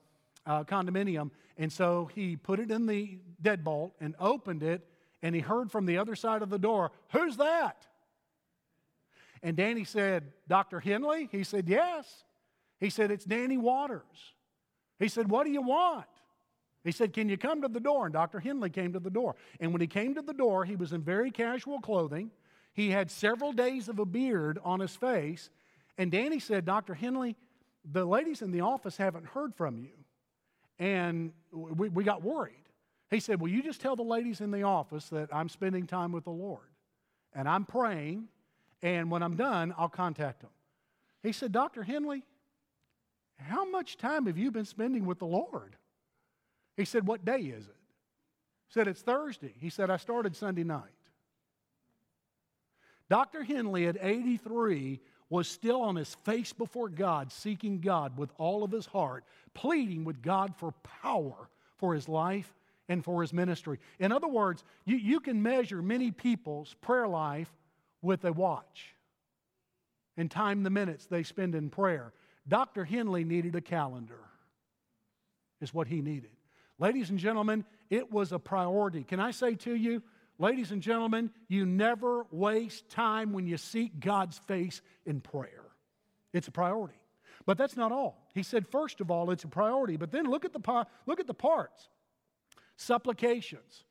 uh, 0.46 0.64
condominium, 0.64 1.30
and 1.58 1.72
so 1.72 2.08
he 2.14 2.36
put 2.36 2.60
it 2.60 2.70
in 2.70 2.86
the 2.86 3.18
deadbolt 3.42 3.92
and 4.00 4.14
opened 4.18 4.62
it 4.62 4.86
and 5.26 5.34
he 5.34 5.40
heard 5.40 5.72
from 5.72 5.86
the 5.86 5.98
other 5.98 6.14
side 6.14 6.40
of 6.40 6.50
the 6.50 6.58
door, 6.58 6.92
Who's 7.10 7.36
that? 7.38 7.84
And 9.42 9.56
Danny 9.56 9.82
said, 9.82 10.32
Dr. 10.46 10.78
Henley? 10.78 11.28
He 11.32 11.42
said, 11.42 11.68
Yes. 11.68 12.22
He 12.78 12.90
said, 12.90 13.10
It's 13.10 13.24
Danny 13.24 13.56
Waters. 13.56 14.34
He 15.00 15.08
said, 15.08 15.28
What 15.28 15.44
do 15.44 15.50
you 15.50 15.62
want? 15.62 16.06
He 16.84 16.92
said, 16.92 17.12
Can 17.12 17.28
you 17.28 17.36
come 17.36 17.62
to 17.62 17.68
the 17.68 17.80
door? 17.80 18.06
And 18.06 18.12
Dr. 18.12 18.38
Henley 18.38 18.70
came 18.70 18.92
to 18.92 19.00
the 19.00 19.10
door. 19.10 19.34
And 19.58 19.72
when 19.72 19.80
he 19.80 19.88
came 19.88 20.14
to 20.14 20.22
the 20.22 20.32
door, 20.32 20.64
he 20.64 20.76
was 20.76 20.92
in 20.92 21.02
very 21.02 21.32
casual 21.32 21.80
clothing. 21.80 22.30
He 22.72 22.90
had 22.90 23.10
several 23.10 23.52
days 23.52 23.88
of 23.88 23.98
a 23.98 24.04
beard 24.04 24.60
on 24.62 24.78
his 24.78 24.94
face. 24.94 25.50
And 25.98 26.12
Danny 26.12 26.38
said, 26.38 26.64
Dr. 26.64 26.94
Henley, 26.94 27.34
the 27.84 28.04
ladies 28.04 28.42
in 28.42 28.52
the 28.52 28.60
office 28.60 28.96
haven't 28.96 29.26
heard 29.26 29.56
from 29.56 29.76
you. 29.76 29.90
And 30.78 31.32
we, 31.50 31.88
we 31.88 32.04
got 32.04 32.22
worried. 32.22 32.65
He 33.10 33.20
said, 33.20 33.40
Will 33.40 33.48
you 33.48 33.62
just 33.62 33.80
tell 33.80 33.96
the 33.96 34.02
ladies 34.02 34.40
in 34.40 34.50
the 34.50 34.62
office 34.62 35.08
that 35.10 35.28
I'm 35.32 35.48
spending 35.48 35.86
time 35.86 36.12
with 36.12 36.24
the 36.24 36.30
Lord 36.30 36.66
and 37.34 37.48
I'm 37.48 37.64
praying, 37.64 38.28
and 38.82 39.10
when 39.10 39.22
I'm 39.22 39.36
done, 39.36 39.74
I'll 39.76 39.88
contact 39.88 40.40
them. 40.40 40.50
He 41.22 41.32
said, 41.32 41.52
Dr. 41.52 41.82
Henley, 41.82 42.24
how 43.36 43.68
much 43.68 43.98
time 43.98 44.26
have 44.26 44.38
you 44.38 44.50
been 44.50 44.64
spending 44.64 45.04
with 45.04 45.18
the 45.18 45.26
Lord? 45.26 45.76
He 46.76 46.84
said, 46.84 47.06
What 47.06 47.24
day 47.24 47.40
is 47.40 47.66
it? 47.66 47.76
He 48.68 48.72
said, 48.72 48.88
It's 48.88 49.02
Thursday. 49.02 49.54
He 49.60 49.70
said, 49.70 49.90
I 49.90 49.98
started 49.98 50.34
Sunday 50.34 50.64
night. 50.64 50.82
Dr. 53.08 53.44
Henley 53.44 53.86
at 53.86 53.98
83 54.00 55.00
was 55.28 55.48
still 55.48 55.82
on 55.82 55.96
his 55.96 56.14
face 56.24 56.52
before 56.52 56.88
God, 56.88 57.30
seeking 57.30 57.80
God 57.80 58.16
with 58.16 58.30
all 58.38 58.64
of 58.64 58.72
his 58.72 58.86
heart, 58.86 59.24
pleading 59.54 60.04
with 60.04 60.22
God 60.22 60.54
for 60.56 60.72
power 61.02 61.48
for 61.76 61.94
his 61.94 62.08
life 62.08 62.52
and 62.88 63.04
for 63.04 63.20
his 63.20 63.32
ministry. 63.32 63.78
In 63.98 64.12
other 64.12 64.28
words, 64.28 64.64
you, 64.84 64.96
you 64.96 65.20
can 65.20 65.42
measure 65.42 65.82
many 65.82 66.10
people's 66.10 66.74
prayer 66.80 67.08
life 67.08 67.50
with 68.02 68.24
a 68.24 68.32
watch 68.32 68.94
and 70.16 70.30
time 70.30 70.62
the 70.62 70.70
minutes 70.70 71.06
they 71.06 71.22
spend 71.22 71.54
in 71.54 71.70
prayer. 71.70 72.12
Dr. 72.48 72.84
Henley 72.84 73.24
needed 73.24 73.56
a 73.56 73.60
calendar, 73.60 74.20
is 75.60 75.74
what 75.74 75.88
he 75.88 76.00
needed. 76.00 76.30
Ladies 76.78 77.10
and 77.10 77.18
gentlemen, 77.18 77.64
it 77.90 78.12
was 78.12 78.32
a 78.32 78.38
priority. 78.38 79.02
Can 79.02 79.20
I 79.20 79.30
say 79.30 79.54
to 79.56 79.74
you, 79.74 80.02
ladies 80.38 80.70
and 80.70 80.82
gentlemen, 80.82 81.30
you 81.48 81.66
never 81.66 82.26
waste 82.30 82.88
time 82.88 83.32
when 83.32 83.46
you 83.46 83.56
seek 83.56 83.98
God's 83.98 84.38
face 84.38 84.80
in 85.04 85.20
prayer. 85.20 85.64
It's 86.32 86.48
a 86.48 86.52
priority. 86.52 86.98
But 87.46 87.58
that's 87.58 87.76
not 87.76 87.92
all. 87.92 88.28
He 88.34 88.42
said, 88.42 88.66
first 88.66 89.00
of 89.00 89.10
all, 89.10 89.30
it's 89.30 89.44
a 89.44 89.48
priority. 89.48 89.96
But 89.96 90.10
then 90.10 90.26
look 90.26 90.44
at 90.44 90.52
the, 90.52 90.86
look 91.06 91.20
at 91.20 91.26
the 91.26 91.34
parts 91.34 91.88
supplications. 92.76 93.84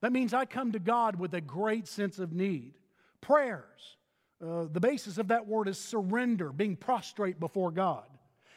That 0.00 0.12
means 0.12 0.32
I 0.32 0.44
come 0.44 0.72
to 0.72 0.78
God 0.78 1.16
with 1.16 1.34
a 1.34 1.40
great 1.40 1.86
sense 1.86 2.18
of 2.18 2.32
need. 2.32 2.74
Prayers. 3.20 3.96
Uh, 4.42 4.64
the 4.72 4.80
basis 4.80 5.18
of 5.18 5.28
that 5.28 5.46
word 5.46 5.68
is 5.68 5.78
surrender, 5.78 6.50
being 6.50 6.76
prostrate 6.76 7.38
before 7.38 7.70
God. 7.70 8.06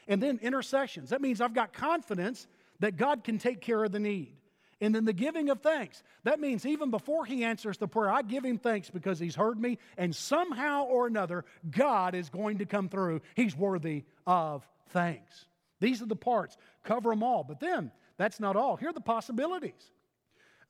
And 0.07 0.23
then 0.23 0.39
intercessions. 0.41 1.09
That 1.09 1.21
means 1.21 1.41
I've 1.41 1.53
got 1.53 1.73
confidence 1.73 2.47
that 2.79 2.95
God 2.95 3.23
can 3.23 3.37
take 3.37 3.61
care 3.61 3.83
of 3.83 3.91
the 3.91 3.99
need. 3.99 4.33
And 4.81 4.93
then 4.93 5.05
the 5.05 5.13
giving 5.13 5.49
of 5.49 5.61
thanks. 5.61 6.03
That 6.23 6.39
means 6.39 6.65
even 6.65 6.91
before 6.91 7.25
He 7.25 7.43
answers 7.43 7.77
the 7.77 7.87
prayer, 7.87 8.09
I 8.09 8.21
give 8.21 8.43
Him 8.43 8.57
thanks 8.57 8.89
because 8.89 9.19
He's 9.19 9.35
heard 9.35 9.59
me, 9.59 9.77
and 9.97 10.13
somehow 10.13 10.83
or 10.85 11.07
another, 11.07 11.45
God 11.69 12.15
is 12.15 12.29
going 12.29 12.57
to 12.57 12.65
come 12.65 12.89
through. 12.89 13.21
He's 13.35 13.55
worthy 13.55 14.03
of 14.27 14.67
thanks. 14.89 15.45
These 15.79 16.01
are 16.01 16.05
the 16.05 16.15
parts. 16.15 16.57
Cover 16.83 17.09
them 17.09 17.23
all. 17.23 17.43
But 17.43 17.59
then 17.59 17.91
that's 18.23 18.39
not 18.39 18.55
all. 18.55 18.77
Here 18.77 18.89
are 18.89 18.93
the 18.93 19.01
possibilities 19.01 19.91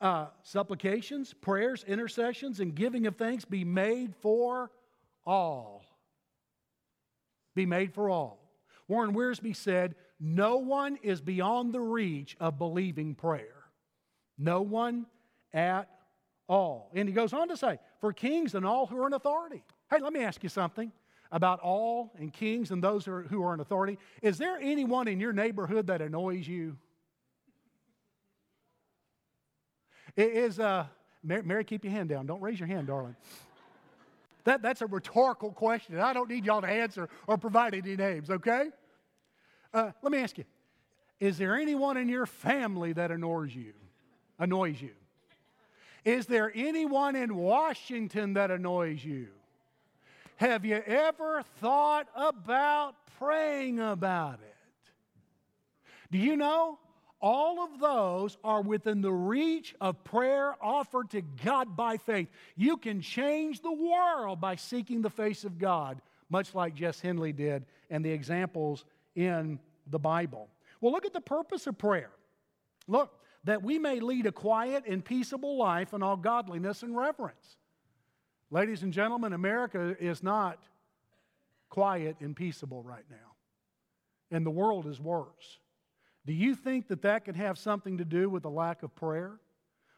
uh, 0.02 0.28
supplications, 0.42 1.34
prayers, 1.34 1.86
intercessions, 1.88 2.60
and 2.60 2.74
giving 2.74 3.06
of 3.06 3.16
thanks 3.16 3.46
be 3.46 3.64
made 3.64 4.16
for 4.16 4.72
all. 5.26 5.86
Be 7.56 7.66
made 7.66 7.94
for 7.94 8.10
all. 8.10 8.40
Warren 8.88 9.14
Wiersbe 9.14 9.56
said, 9.56 9.96
No 10.20 10.58
one 10.58 10.98
is 11.04 11.22
beyond 11.22 11.74
the 11.74 11.80
reach 11.80 12.36
of 12.40 12.58
believing 12.58 13.14
prayer. 13.14 13.64
No 14.38 14.64
one 14.64 15.06
at 15.54 15.90
all. 16.50 16.90
And 16.96 17.08
he 17.08 17.14
goes 17.14 17.34
on 17.34 17.50
to 17.50 17.56
say, 17.56 17.78
For 18.02 18.12
kings 18.12 18.56
and 18.56 18.66
all 18.66 18.88
who 18.88 19.00
are 19.00 19.08
in 19.08 19.14
authority. 19.14 19.64
Hey, 19.92 20.00
let 20.02 20.12
me 20.12 20.22
ask 20.22 20.42
you 20.42 20.50
something 20.50 20.92
about 21.32 21.60
all 21.60 22.14
and 22.18 22.34
kings 22.34 22.72
and 22.72 22.84
those 22.84 23.06
who 23.06 23.12
are, 23.12 23.22
who 23.24 23.44
are 23.44 23.54
in 23.54 23.60
authority. 23.60 24.00
Is 24.24 24.40
there 24.40 24.58
anyone 24.60 25.08
in 25.08 25.20
your 25.20 25.34
neighborhood 25.34 25.88
that 25.88 26.02
annoys 26.02 26.48
you? 26.48 26.78
It 30.16 30.32
is, 30.34 30.60
uh, 30.60 30.86
Mary, 31.24 31.44
Mary, 31.44 31.64
keep 31.64 31.84
your 31.84 31.94
hand 31.94 32.10
down. 32.10 32.26
Don't 32.26 32.42
raise 32.42 32.60
your 32.60 32.68
hand, 32.68 32.88
darling. 32.88 33.16
That, 34.44 34.62
that's 34.62 34.82
a 34.82 34.88
rhetorical 34.88 35.52
question. 35.52 36.00
I 36.00 36.14
don't 36.14 36.30
need 36.30 36.46
y'all 36.46 36.62
to 36.62 36.68
answer 36.68 37.10
or 37.28 37.38
provide 37.38 37.74
any 37.74 37.96
names, 37.96 38.30
okay? 38.30 38.70
Uh, 39.74 39.92
let 40.02 40.12
me 40.12 40.20
ask 40.20 40.38
you 40.38 40.44
Is 41.20 41.38
there 41.38 41.56
anyone 41.56 41.98
in 41.98 42.10
your 42.10 42.26
family 42.26 42.94
that 42.94 43.12
annoys 43.12 43.56
you? 43.56 43.74
Annoys 44.38 44.82
you? 44.82 44.92
Is 46.06 46.26
there 46.26 46.52
anyone 46.54 47.16
in 47.16 47.36
Washington 47.36 48.34
that 48.34 48.52
annoys 48.52 49.04
you? 49.04 49.30
Have 50.36 50.66
you 50.66 50.84
ever 50.86 51.44
thought 51.62 52.08
about 52.16 52.96
praying 53.18 53.80
about 53.80 54.40
it? 54.42 54.56
Do 56.12 56.18
you 56.18 56.36
know 56.36 56.78
all 57.24 57.64
of 57.64 57.80
those 57.80 58.38
are 58.44 58.62
within 58.62 59.00
the 59.00 59.12
reach 59.12 59.74
of 59.80 60.04
prayer 60.04 60.56
offered 60.62 61.10
to 61.12 61.22
God 61.22 61.74
by 61.78 61.96
faith. 61.96 62.28
You 62.58 62.76
can 62.76 63.00
change 63.00 63.62
the 63.62 63.72
world 63.72 64.42
by 64.42 64.58
seeking 64.58 65.02
the 65.02 65.10
face 65.10 65.46
of 65.46 65.58
God, 65.58 66.02
much 66.30 66.54
like 66.54 66.76
Jess 66.76 67.00
Henley 67.00 67.32
did 67.32 67.66
and 67.90 68.04
the 68.04 68.12
examples 68.12 68.84
in 69.16 69.58
the 69.88 70.00
Bible. 70.00 70.50
Well, 70.82 70.92
look 70.92 71.06
at 71.06 71.14
the 71.14 71.22
purpose 71.22 71.66
of 71.66 71.78
prayer. 71.78 72.12
Look, 72.90 73.18
that 73.46 73.64
we 73.64 73.80
may 73.80 74.02
lead 74.02 74.26
a 74.26 74.32
quiet 74.34 74.84
and 74.86 75.04
peaceable 75.04 75.58
life 75.58 75.94
in 75.94 76.04
all 76.04 76.18
godliness 76.18 76.84
and 76.84 76.96
reverence. 76.96 77.58
Ladies 78.52 78.84
and 78.84 78.92
gentlemen, 78.92 79.32
America 79.32 79.96
is 79.98 80.22
not 80.22 80.62
quiet 81.70 82.18
and 82.20 82.36
peaceable 82.36 82.84
right 82.84 83.06
now, 83.10 83.34
and 84.30 84.46
the 84.46 84.52
world 84.52 84.88
is 84.88 85.00
worse. 85.00 85.60
Do 86.26 86.34
you 86.34 86.56
think 86.56 86.88
that 86.88 87.02
that 87.02 87.26
could 87.26 87.36
have 87.36 87.58
something 87.58 87.98
to 87.98 88.06
do 88.06 88.30
with 88.30 88.46
a 88.46 88.50
lack 88.50 88.84
of 88.84 88.96
prayer? 88.96 89.40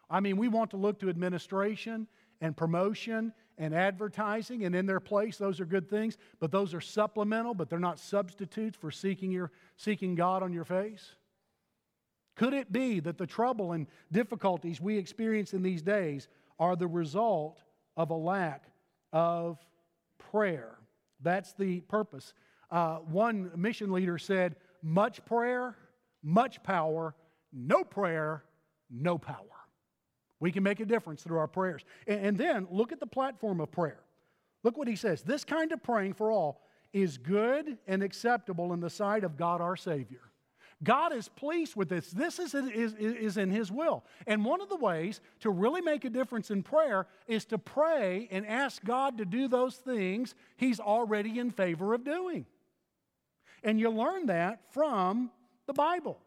I 0.09 0.19
mean, 0.19 0.37
we 0.37 0.47
want 0.47 0.71
to 0.71 0.77
look 0.77 0.99
to 0.99 1.09
administration 1.09 2.07
and 2.41 2.55
promotion 2.55 3.33
and 3.57 3.73
advertising, 3.73 4.65
and 4.65 4.75
in 4.75 4.85
their 4.85 4.99
place, 4.99 5.37
those 5.37 5.61
are 5.61 5.65
good 5.65 5.89
things, 5.89 6.17
but 6.39 6.51
those 6.51 6.73
are 6.73 6.81
supplemental, 6.81 7.53
but 7.53 7.69
they're 7.69 7.79
not 7.79 7.99
substitutes 7.99 8.77
for 8.77 8.91
seeking, 8.91 9.31
your, 9.31 9.51
seeking 9.77 10.15
God 10.15 10.43
on 10.43 10.51
your 10.51 10.65
face. 10.65 11.15
Could 12.35 12.53
it 12.53 12.71
be 12.71 12.99
that 12.99 13.17
the 13.17 13.25
trouble 13.25 13.71
and 13.71 13.87
difficulties 14.11 14.81
we 14.81 14.97
experience 14.97 15.53
in 15.53 15.63
these 15.63 15.81
days 15.81 16.27
are 16.59 16.75
the 16.75 16.87
result 16.87 17.63
of 17.95 18.09
a 18.09 18.15
lack 18.15 18.65
of 19.13 19.57
prayer? 20.17 20.75
That's 21.21 21.53
the 21.53 21.79
purpose. 21.81 22.33
Uh, 22.69 22.97
one 22.97 23.51
mission 23.55 23.91
leader 23.91 24.17
said, 24.17 24.57
Much 24.83 25.23
prayer 25.23 25.77
much 26.25 26.61
power, 26.63 27.15
no 27.53 27.83
prayer, 27.83 28.43
no 28.89 29.17
power. 29.17 29.37
We 30.39 30.51
can 30.51 30.63
make 30.63 30.79
a 30.81 30.85
difference 30.85 31.23
through 31.23 31.37
our 31.37 31.47
prayers. 31.47 31.85
And, 32.07 32.25
and 32.25 32.37
then 32.37 32.67
look 32.69 32.91
at 32.91 32.99
the 32.99 33.07
platform 33.07 33.61
of 33.61 33.71
prayer. 33.71 33.99
Look 34.63 34.77
what 34.77 34.87
he 34.87 34.95
says. 34.95 35.21
This 35.21 35.45
kind 35.45 35.71
of 35.71 35.81
praying 35.83 36.13
for 36.13 36.31
all 36.31 36.61
is 36.91 37.17
good 37.17 37.77
and 37.87 38.01
acceptable 38.01 38.73
in 38.73 38.79
the 38.79 38.89
sight 38.89 39.23
of 39.23 39.37
God 39.37 39.61
our 39.61 39.75
Savior. 39.75 40.21
God 40.83 41.13
is 41.13 41.29
pleased 41.29 41.75
with 41.75 41.87
this. 41.87 42.11
This 42.11 42.37
is, 42.37 42.53
is, 42.53 42.93
is 42.95 43.37
in 43.37 43.49
His 43.49 43.71
will. 43.71 44.03
And 44.27 44.43
one 44.43 44.61
of 44.61 44.67
the 44.67 44.75
ways 44.75 45.21
to 45.39 45.49
really 45.49 45.81
make 45.81 46.03
a 46.03 46.09
difference 46.09 46.51
in 46.51 46.63
prayer 46.63 47.07
is 47.27 47.45
to 47.45 47.57
pray 47.57 48.27
and 48.29 48.45
ask 48.45 48.83
God 48.83 49.17
to 49.19 49.25
do 49.25 49.47
those 49.47 49.75
things 49.75 50.35
He's 50.57 50.79
already 50.79 51.39
in 51.39 51.51
favor 51.51 51.93
of 51.93 52.03
doing. 52.03 52.45
And 53.63 53.79
you 53.79 53.89
learn 53.89 54.25
that 54.25 54.61
from 54.71 55.31
the 55.67 55.73
Bible. 55.73 56.19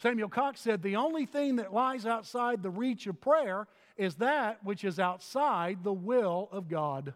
Samuel 0.00 0.28
Cox 0.28 0.60
said, 0.60 0.82
The 0.82 0.96
only 0.96 1.26
thing 1.26 1.56
that 1.56 1.74
lies 1.74 2.06
outside 2.06 2.62
the 2.62 2.70
reach 2.70 3.06
of 3.06 3.20
prayer 3.20 3.66
is 3.96 4.14
that 4.16 4.64
which 4.64 4.84
is 4.84 4.98
outside 5.00 5.82
the 5.82 5.92
will 5.92 6.48
of 6.52 6.68
God. 6.68 7.14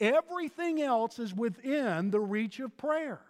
Everything 0.00 0.80
else 0.80 1.18
is 1.18 1.34
within 1.34 2.10
the 2.10 2.20
reach 2.20 2.60
of 2.60 2.76
prayer. 2.76 3.20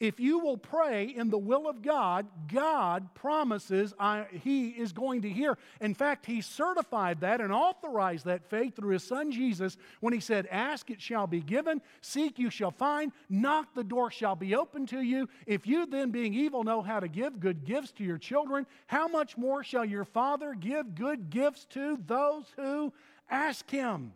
If 0.00 0.20
you 0.20 0.38
will 0.38 0.56
pray 0.56 1.06
in 1.06 1.28
the 1.28 1.38
will 1.38 1.68
of 1.68 1.82
God, 1.82 2.26
God 2.46 3.12
promises 3.14 3.92
I, 3.98 4.26
He 4.44 4.68
is 4.68 4.92
going 4.92 5.22
to 5.22 5.28
hear. 5.28 5.58
In 5.80 5.92
fact, 5.92 6.24
He 6.24 6.40
certified 6.40 7.20
that 7.22 7.40
and 7.40 7.52
authorized 7.52 8.26
that 8.26 8.48
faith 8.48 8.76
through 8.76 8.92
His 8.92 9.02
Son 9.02 9.32
Jesus 9.32 9.76
when 9.98 10.12
He 10.12 10.20
said, 10.20 10.46
Ask, 10.52 10.90
it 10.90 11.00
shall 11.00 11.26
be 11.26 11.40
given, 11.40 11.82
seek, 12.00 12.38
you 12.38 12.48
shall 12.48 12.70
find, 12.70 13.10
knock, 13.28 13.74
the 13.74 13.82
door 13.82 14.12
shall 14.12 14.36
be 14.36 14.54
open 14.54 14.86
to 14.86 15.00
you. 15.00 15.28
If 15.46 15.66
you 15.66 15.84
then, 15.84 16.12
being 16.12 16.32
evil, 16.32 16.62
know 16.62 16.80
how 16.80 17.00
to 17.00 17.08
give 17.08 17.40
good 17.40 17.64
gifts 17.64 17.90
to 17.92 18.04
your 18.04 18.18
children, 18.18 18.66
how 18.86 19.08
much 19.08 19.36
more 19.36 19.64
shall 19.64 19.84
your 19.84 20.04
Father 20.04 20.54
give 20.54 20.94
good 20.94 21.28
gifts 21.28 21.64
to 21.70 21.98
those 22.06 22.44
who 22.54 22.92
ask 23.28 23.68
Him? 23.68 24.12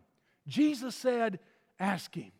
Jesus 0.47 0.95
said, 0.95 1.39
Ask 1.77 2.15
Him. 2.15 2.31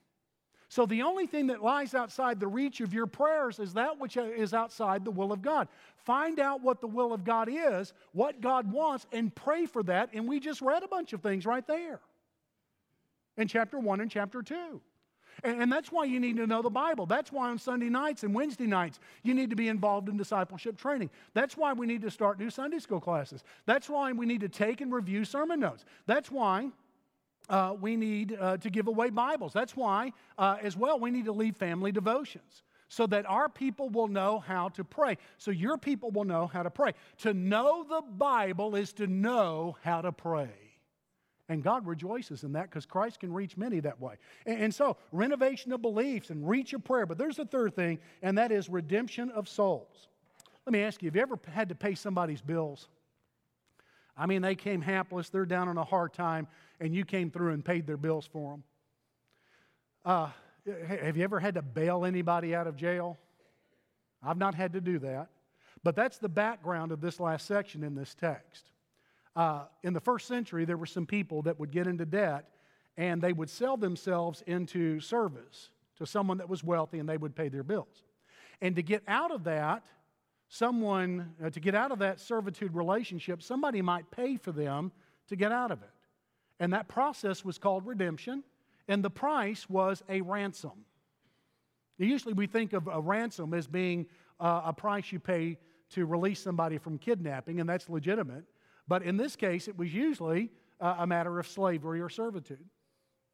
So 0.73 0.87
the 0.87 1.03
only 1.03 1.27
thing 1.27 1.45
that 1.47 1.61
lies 1.61 1.93
outside 1.93 2.39
the 2.39 2.47
reach 2.47 2.81
of 2.81 2.95
your 2.95 3.05
prayers 3.05 3.59
is 3.59 3.73
that 3.73 3.99
which 3.99 4.17
is 4.17 4.55
outside 4.55 5.05
the 5.05 5.11
will 5.11 5.31
of 5.31 5.43
God. 5.43 5.67
Find 5.97 6.39
out 6.39 6.63
what 6.63 6.81
the 6.81 6.87
will 6.87 7.13
of 7.13 7.23
God 7.23 7.47
is, 7.47 7.93
what 8.11 8.41
God 8.41 8.71
wants, 8.71 9.05
and 9.11 9.33
pray 9.35 9.67
for 9.67 9.83
that. 9.83 10.09
And 10.13 10.27
we 10.27 10.39
just 10.39 10.63
read 10.63 10.81
a 10.81 10.87
bunch 10.87 11.13
of 11.13 11.21
things 11.21 11.45
right 11.45 11.65
there 11.67 11.99
in 13.37 13.47
chapter 13.47 13.77
1 13.77 14.01
and 14.01 14.09
chapter 14.09 14.41
2. 14.41 14.81
And, 15.43 15.71
that's 15.71 15.91
why 15.91 16.05
you 16.05 16.19
need 16.19 16.37
to 16.37 16.47
know 16.47 16.63
the 16.63 16.71
Bible. 16.71 17.05
That's 17.05 17.31
why 17.31 17.51
on 17.51 17.59
Sunday 17.59 17.89
nights 17.89 18.23
and 18.23 18.33
Wednesday 18.33 18.65
nights, 18.65 18.99
you 19.21 19.35
need 19.35 19.51
to 19.51 19.55
be 19.55 19.67
involved 19.67 20.09
in 20.09 20.17
discipleship 20.17 20.75
training. 20.75 21.11
That's 21.35 21.55
why 21.55 21.73
we 21.73 21.85
need 21.85 22.01
to 22.01 22.09
start 22.09 22.39
new 22.39 22.49
Sunday 22.49 22.79
school 22.79 22.99
classes. 22.99 23.43
That's 23.67 23.89
why 23.89 24.11
we 24.11 24.25
need 24.25 24.41
to 24.41 24.49
take 24.49 24.81
and 24.81 24.91
review 24.91 25.23
sermon 25.23 25.59
notes. 25.59 25.85
That's 26.07 26.31
why 26.31 26.71
uh, 27.49 27.75
we 27.79 27.95
need 27.95 28.37
uh, 28.39 28.57
to 28.57 28.69
give 28.69 28.87
away 28.87 29.09
Bibles. 29.09 29.53
That's 29.53 29.75
why, 29.75 30.13
uh, 30.37 30.57
as 30.61 30.77
well, 30.77 30.99
we 30.99 31.11
need 31.11 31.25
to 31.25 31.33
lead 31.33 31.57
family 31.57 31.91
devotions 31.91 32.63
so 32.87 33.07
that 33.07 33.25
our 33.25 33.49
people 33.49 33.89
will 33.89 34.07
know 34.07 34.39
how 34.39 34.69
to 34.69 34.83
pray. 34.83 35.17
So 35.37 35.51
your 35.51 35.77
people 35.77 36.11
will 36.11 36.25
know 36.25 36.47
how 36.47 36.63
to 36.63 36.69
pray. 36.69 36.93
To 37.19 37.33
know 37.33 37.83
the 37.83 38.01
Bible 38.01 38.75
is 38.75 38.93
to 38.93 39.07
know 39.07 39.77
how 39.81 40.01
to 40.01 40.11
pray. 40.11 40.51
And 41.49 41.63
God 41.63 41.85
rejoices 41.85 42.43
in 42.43 42.53
that 42.53 42.69
because 42.69 42.85
Christ 42.85 43.19
can 43.19 43.33
reach 43.33 43.57
many 43.57 43.79
that 43.81 43.99
way. 43.99 44.15
And, 44.45 44.63
and, 44.63 44.75
so, 44.75 44.95
renovation 45.11 45.73
of 45.73 45.81
beliefs 45.81 46.29
and 46.29 46.47
reach 46.47 46.73
of 46.73 46.83
prayer. 46.83 47.05
But 47.05 47.17
there's 47.17 47.39
a 47.39 47.45
third 47.45 47.75
thing, 47.75 47.99
and 48.21 48.37
that 48.37 48.51
is 48.51 48.69
redemption 48.69 49.29
of 49.31 49.49
souls. 49.49 50.07
Let 50.65 50.71
me 50.71 50.81
ask 50.81 51.01
you 51.01 51.09
have 51.09 51.15
you 51.15 51.21
ever 51.21 51.39
had 51.51 51.69
to 51.69 51.75
pay 51.75 51.95
somebody's 51.95 52.41
bills? 52.41 52.87
I 54.15 54.27
mean, 54.27 54.41
they 54.41 54.55
came 54.55 54.81
hapless, 54.81 55.29
they're 55.29 55.45
down 55.45 55.67
on 55.67 55.77
a 55.77 55.83
hard 55.83 56.13
time, 56.13 56.47
and 56.79 56.93
you 56.93 57.05
came 57.05 57.31
through 57.31 57.53
and 57.53 57.63
paid 57.63 57.87
their 57.87 57.97
bills 57.97 58.27
for 58.31 58.51
them. 58.51 58.63
Uh, 60.05 60.29
have 60.87 61.17
you 61.17 61.23
ever 61.23 61.39
had 61.39 61.55
to 61.55 61.61
bail 61.61 62.05
anybody 62.05 62.55
out 62.55 62.67
of 62.67 62.75
jail? 62.75 63.17
I've 64.21 64.37
not 64.37 64.55
had 64.55 64.73
to 64.73 64.81
do 64.81 64.99
that. 64.99 65.29
But 65.83 65.95
that's 65.95 66.17
the 66.17 66.29
background 66.29 66.91
of 66.91 67.01
this 67.01 67.19
last 67.19 67.45
section 67.45 67.83
in 67.83 67.93
this 67.95 68.15
text. 68.15 68.71
Uh, 69.35 69.63
in 69.83 69.93
the 69.93 69.99
first 69.99 70.27
century, 70.27 70.63
there 70.65 70.77
were 70.77 70.85
some 70.85 71.05
people 71.05 71.41
that 71.43 71.59
would 71.59 71.71
get 71.71 71.87
into 71.87 72.05
debt 72.05 72.49
and 72.95 73.21
they 73.21 73.33
would 73.33 73.49
sell 73.49 73.75
themselves 73.75 74.43
into 74.45 74.99
service 74.99 75.69
to 75.97 76.05
someone 76.05 76.37
that 76.37 76.47
was 76.47 76.63
wealthy 76.63 76.99
and 76.99 77.09
they 77.09 77.17
would 77.17 77.35
pay 77.35 77.49
their 77.49 77.63
bills. 77.63 78.03
And 78.61 78.75
to 78.75 78.83
get 78.83 79.03
out 79.07 79.31
of 79.31 79.43
that, 79.45 79.83
someone, 80.47 81.33
uh, 81.43 81.49
to 81.49 81.59
get 81.59 81.75
out 81.75 81.91
of 81.91 81.99
that 81.99 82.19
servitude 82.19 82.75
relationship, 82.75 83.41
somebody 83.41 83.81
might 83.81 84.09
pay 84.11 84.37
for 84.37 84.51
them 84.51 84.91
to 85.27 85.35
get 85.35 85.51
out 85.51 85.71
of 85.71 85.81
it. 85.81 85.89
And 86.59 86.73
that 86.73 86.87
process 86.87 87.43
was 87.43 87.57
called 87.57 87.85
redemption, 87.85 88.43
and 88.87 89.03
the 89.03 89.09
price 89.09 89.69
was 89.69 90.03
a 90.09 90.21
ransom. 90.21 90.85
Usually 91.97 92.33
we 92.33 92.47
think 92.47 92.73
of 92.73 92.87
a 92.87 92.99
ransom 92.99 93.53
as 93.53 93.67
being 93.67 94.07
uh, 94.39 94.61
a 94.65 94.73
price 94.73 95.11
you 95.11 95.19
pay 95.19 95.57
to 95.91 96.05
release 96.05 96.39
somebody 96.39 96.77
from 96.77 96.97
kidnapping, 96.97 97.59
and 97.59 97.69
that's 97.69 97.89
legitimate. 97.89 98.43
But 98.87 99.03
in 99.03 99.17
this 99.17 99.35
case, 99.35 99.67
it 99.67 99.77
was 99.77 99.93
usually 99.93 100.49
uh, 100.81 100.95
a 100.99 101.07
matter 101.07 101.39
of 101.39 101.47
slavery 101.47 102.01
or 102.01 102.09
servitude. 102.09 102.65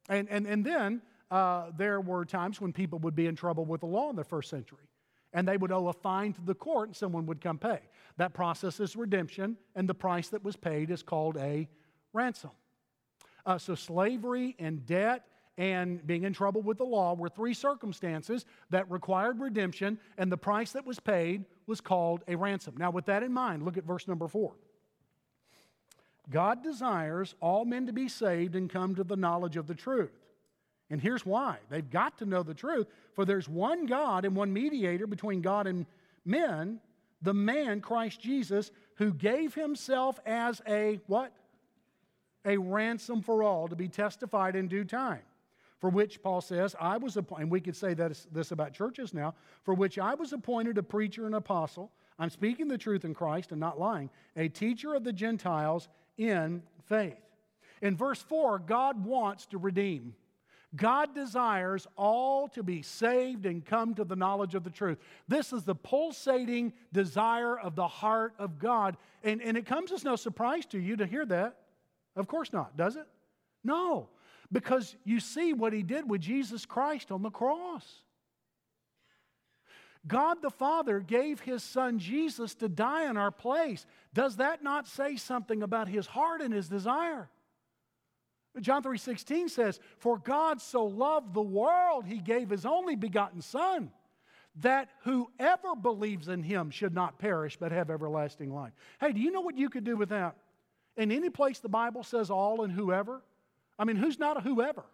And, 0.08 0.28
and, 0.28 0.46
and 0.46 0.64
then 0.64 1.02
uh, 1.30 1.70
there 1.76 2.00
were 2.00 2.24
times 2.24 2.60
when 2.60 2.72
people 2.72 2.98
would 3.00 3.14
be 3.14 3.26
in 3.26 3.36
trouble 3.36 3.64
with 3.64 3.80
the 3.80 3.86
law 3.86 4.10
in 4.10 4.16
the 4.16 4.24
first 4.24 4.50
century 4.50 4.90
and 5.32 5.46
they 5.46 5.56
would 5.56 5.72
owe 5.72 5.88
a 5.88 5.92
fine 5.92 6.32
to 6.32 6.40
the 6.42 6.54
court 6.54 6.88
and 6.88 6.96
someone 6.96 7.26
would 7.26 7.40
come 7.40 7.58
pay. 7.58 7.80
That 8.16 8.34
process 8.34 8.80
is 8.80 8.96
redemption, 8.96 9.56
and 9.74 9.88
the 9.88 9.94
price 9.94 10.28
that 10.28 10.44
was 10.44 10.56
paid 10.56 10.90
is 10.90 11.02
called 11.02 11.36
a 11.36 11.68
ransom. 12.12 12.50
Uh, 13.46 13.58
so, 13.58 13.74
slavery 13.74 14.56
and 14.58 14.84
debt 14.86 15.24
and 15.58 16.06
being 16.06 16.24
in 16.24 16.32
trouble 16.32 16.62
with 16.62 16.78
the 16.78 16.84
law 16.84 17.14
were 17.14 17.28
three 17.28 17.52
circumstances 17.52 18.46
that 18.70 18.90
required 18.90 19.40
redemption, 19.40 19.98
and 20.16 20.32
the 20.32 20.36
price 20.36 20.72
that 20.72 20.86
was 20.86 20.98
paid 20.98 21.44
was 21.66 21.80
called 21.80 22.22
a 22.28 22.36
ransom. 22.36 22.74
Now, 22.78 22.90
with 22.90 23.06
that 23.06 23.22
in 23.22 23.32
mind, 23.32 23.64
look 23.64 23.76
at 23.76 23.84
verse 23.84 24.08
number 24.08 24.26
four. 24.26 24.54
God 26.30 26.62
desires 26.62 27.34
all 27.40 27.64
men 27.64 27.86
to 27.86 27.92
be 27.92 28.08
saved 28.08 28.54
and 28.54 28.70
come 28.70 28.94
to 28.94 29.04
the 29.04 29.16
knowledge 29.16 29.56
of 29.56 29.66
the 29.66 29.74
truth. 29.74 30.12
And 30.88 31.00
here's 31.00 31.26
why 31.26 31.58
they've 31.68 31.88
got 31.88 32.18
to 32.18 32.26
know 32.26 32.42
the 32.42 32.54
truth. 32.54 32.86
For 33.14 33.24
there's 33.24 33.48
one 33.48 33.86
God 33.86 34.24
and 34.24 34.34
one 34.34 34.52
mediator 34.52 35.06
between 35.06 35.42
God 35.42 35.66
and 35.66 35.86
men, 36.24 36.80
the 37.22 37.34
man, 37.34 37.80
Christ 37.80 38.20
Jesus, 38.20 38.70
who 38.96 39.12
gave 39.12 39.54
himself 39.54 40.18
as 40.24 40.62
a 40.66 41.00
what? 41.06 41.32
A 42.44 42.56
ransom 42.56 43.22
for 43.22 43.42
all 43.42 43.68
to 43.68 43.76
be 43.76 43.88
testified 43.88 44.56
in 44.56 44.68
due 44.68 44.84
time. 44.84 45.22
For 45.78 45.88
which 45.88 46.22
Paul 46.22 46.42
says, 46.42 46.76
I 46.78 46.98
was 46.98 47.16
appointed, 47.16 47.42
and 47.44 47.50
we 47.50 47.60
could 47.60 47.76
say 47.76 47.94
this 47.94 48.50
about 48.50 48.74
churches 48.74 49.14
now, 49.14 49.34
for 49.62 49.72
which 49.72 49.98
I 49.98 50.14
was 50.14 50.32
appointed 50.32 50.76
a 50.76 50.82
preacher 50.82 51.24
and 51.24 51.34
apostle. 51.34 51.90
I'm 52.18 52.28
speaking 52.28 52.68
the 52.68 52.76
truth 52.76 53.06
in 53.06 53.14
Christ 53.14 53.50
and 53.50 53.60
not 53.60 53.80
lying, 53.80 54.10
a 54.36 54.48
teacher 54.48 54.94
of 54.94 55.04
the 55.04 55.12
Gentiles 55.12 55.88
in 56.18 56.62
faith. 56.86 57.16
In 57.80 57.96
verse 57.96 58.20
4, 58.20 58.58
God 58.58 59.06
wants 59.06 59.46
to 59.46 59.58
redeem. 59.58 60.14
God 60.76 61.14
desires 61.14 61.86
all 61.96 62.46
to 62.48 62.62
be 62.62 62.82
saved 62.82 63.46
and 63.46 63.64
come 63.64 63.94
to 63.94 64.04
the 64.04 64.14
knowledge 64.14 64.54
of 64.54 64.62
the 64.62 64.70
truth. 64.70 64.98
This 65.26 65.52
is 65.52 65.64
the 65.64 65.74
pulsating 65.74 66.72
desire 66.92 67.58
of 67.58 67.74
the 67.74 67.88
heart 67.88 68.34
of 68.38 68.58
God. 68.58 68.96
And, 69.24 69.42
and 69.42 69.56
it 69.56 69.66
comes 69.66 69.90
as 69.90 70.04
no 70.04 70.14
surprise 70.14 70.66
to 70.66 70.78
you 70.78 70.96
to 70.96 71.06
hear 71.06 71.24
that. 71.26 71.56
Of 72.16 72.26
course 72.26 72.52
not, 72.52 72.76
does 72.76 72.96
it? 72.96 73.06
No, 73.62 74.08
because 74.50 74.96
you 75.04 75.20
see 75.20 75.52
what 75.52 75.72
he 75.72 75.82
did 75.82 76.08
with 76.08 76.20
Jesus 76.20 76.66
Christ 76.66 77.12
on 77.12 77.22
the 77.22 77.30
cross. 77.30 78.02
God 80.06 80.40
the 80.40 80.50
Father 80.50 81.00
gave 81.00 81.40
his 81.40 81.62
son 81.62 81.98
Jesus 81.98 82.54
to 82.56 82.68
die 82.68 83.08
in 83.08 83.16
our 83.16 83.30
place. 83.30 83.84
Does 84.14 84.36
that 84.36 84.62
not 84.62 84.88
say 84.88 85.16
something 85.16 85.62
about 85.62 85.88
his 85.88 86.06
heart 86.06 86.40
and 86.40 86.54
his 86.54 86.68
desire? 86.68 87.28
John 88.60 88.82
3:16 88.82 89.48
says, 89.48 89.78
"For 89.98 90.18
God 90.18 90.60
so 90.60 90.84
loved 90.84 91.34
the 91.34 91.42
world, 91.42 92.06
he 92.06 92.18
gave 92.18 92.50
his 92.50 92.66
only 92.66 92.96
begotten 92.96 93.42
son, 93.42 93.92
that 94.56 94.90
whoever 95.02 95.76
believes 95.76 96.28
in 96.28 96.42
him 96.42 96.70
should 96.70 96.94
not 96.94 97.18
perish 97.18 97.56
but 97.56 97.70
have 97.70 97.90
everlasting 97.90 98.52
life." 98.52 98.72
Hey, 98.98 99.12
do 99.12 99.20
you 99.20 99.30
know 99.30 99.42
what 99.42 99.56
you 99.56 99.68
could 99.68 99.84
do 99.84 99.96
with 99.96 100.08
that? 100.08 100.36
In 101.00 101.10
any 101.10 101.30
place 101.30 101.60
the 101.60 101.68
Bible 101.68 102.04
says 102.04 102.28
all 102.28 102.62
and 102.62 102.70
whoever, 102.70 103.22
I 103.78 103.84
mean, 103.84 103.96
who's 103.96 104.18
not 104.18 104.36
a 104.36 104.40
whoever? 104.42 104.84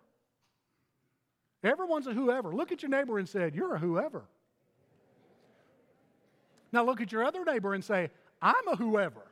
Everyone's 1.64 2.06
a 2.06 2.14
whoever. 2.14 2.54
Look 2.54 2.70
at 2.70 2.80
your 2.80 2.90
neighbor 2.90 3.18
and 3.18 3.28
say, 3.28 3.50
You're 3.52 3.74
a 3.74 3.78
whoever. 3.80 4.22
Now 6.70 6.84
look 6.84 7.00
at 7.00 7.10
your 7.10 7.24
other 7.24 7.44
neighbor 7.44 7.74
and 7.74 7.84
say, 7.84 8.10
I'm 8.40 8.68
a 8.68 8.76
whoever. 8.76 9.22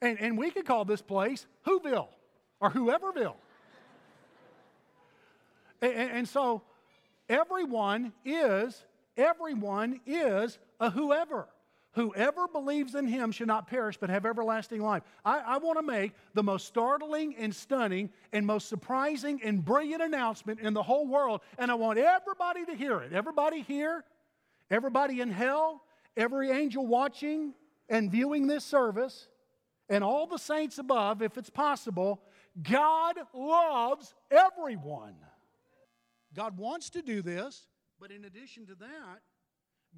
And, 0.00 0.20
and 0.20 0.38
we 0.38 0.52
could 0.52 0.64
call 0.64 0.84
this 0.84 1.02
place 1.02 1.44
Whoville 1.66 2.10
or 2.60 2.70
Whoeverville. 2.70 3.34
and, 5.82 5.92
and 5.92 6.28
so 6.28 6.62
everyone 7.28 8.12
is, 8.24 8.84
everyone 9.16 10.00
is 10.06 10.56
a 10.78 10.90
whoever. 10.90 11.48
Whoever 11.94 12.48
believes 12.48 12.96
in 12.96 13.06
him 13.06 13.30
should 13.30 13.46
not 13.46 13.68
perish 13.68 13.96
but 13.96 14.10
have 14.10 14.26
everlasting 14.26 14.82
life. 14.82 15.04
I, 15.24 15.38
I 15.38 15.58
want 15.58 15.78
to 15.78 15.82
make 15.82 16.12
the 16.34 16.42
most 16.42 16.66
startling 16.66 17.36
and 17.36 17.54
stunning 17.54 18.10
and 18.32 18.44
most 18.44 18.68
surprising 18.68 19.40
and 19.44 19.64
brilliant 19.64 20.02
announcement 20.02 20.58
in 20.58 20.74
the 20.74 20.82
whole 20.82 21.06
world, 21.06 21.40
and 21.56 21.70
I 21.70 21.74
want 21.74 21.98
everybody 21.98 22.64
to 22.66 22.74
hear 22.74 22.98
it. 23.00 23.12
Everybody 23.12 23.62
here, 23.62 24.04
everybody 24.70 25.20
in 25.20 25.30
hell, 25.30 25.84
every 26.16 26.50
angel 26.50 26.84
watching 26.84 27.54
and 27.88 28.10
viewing 28.10 28.48
this 28.48 28.64
service, 28.64 29.28
and 29.88 30.02
all 30.02 30.26
the 30.26 30.38
saints 30.38 30.78
above, 30.78 31.22
if 31.22 31.38
it's 31.38 31.50
possible, 31.50 32.20
God 32.60 33.16
loves 33.32 34.14
everyone. 34.30 35.14
God 36.34 36.58
wants 36.58 36.90
to 36.90 37.02
do 37.02 37.22
this, 37.22 37.68
but 38.00 38.10
in 38.10 38.24
addition 38.24 38.66
to 38.66 38.74
that, 38.76 39.20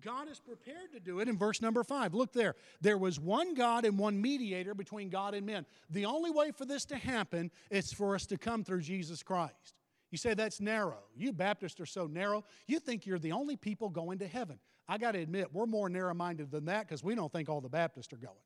God 0.02 0.28
is 0.28 0.38
prepared 0.40 0.92
to 0.92 1.00
do 1.00 1.20
it 1.20 1.28
in 1.28 1.36
verse 1.36 1.62
number 1.62 1.82
five. 1.82 2.14
Look 2.14 2.32
there. 2.32 2.54
There 2.80 2.98
was 2.98 3.18
one 3.18 3.54
God 3.54 3.84
and 3.84 3.98
one 3.98 4.20
mediator 4.20 4.74
between 4.74 5.08
God 5.08 5.34
and 5.34 5.46
men. 5.46 5.66
The 5.90 6.04
only 6.04 6.30
way 6.30 6.50
for 6.50 6.64
this 6.64 6.84
to 6.86 6.96
happen 6.96 7.50
is 7.70 7.92
for 7.92 8.14
us 8.14 8.26
to 8.26 8.38
come 8.38 8.64
through 8.64 8.82
Jesus 8.82 9.22
Christ. 9.22 9.74
You 10.10 10.18
say 10.18 10.34
that's 10.34 10.60
narrow. 10.60 11.02
You 11.16 11.32
Baptists 11.32 11.80
are 11.80 11.86
so 11.86 12.06
narrow. 12.06 12.44
You 12.66 12.78
think 12.78 13.06
you're 13.06 13.18
the 13.18 13.32
only 13.32 13.56
people 13.56 13.88
going 13.88 14.18
to 14.18 14.26
heaven. 14.26 14.58
I 14.88 14.98
got 14.98 15.12
to 15.12 15.18
admit, 15.18 15.52
we're 15.52 15.66
more 15.66 15.88
narrow 15.88 16.14
minded 16.14 16.50
than 16.50 16.66
that 16.66 16.86
because 16.86 17.02
we 17.02 17.14
don't 17.14 17.32
think 17.32 17.48
all 17.48 17.60
the 17.60 17.68
Baptists 17.68 18.12
are 18.12 18.18
going. 18.18 18.36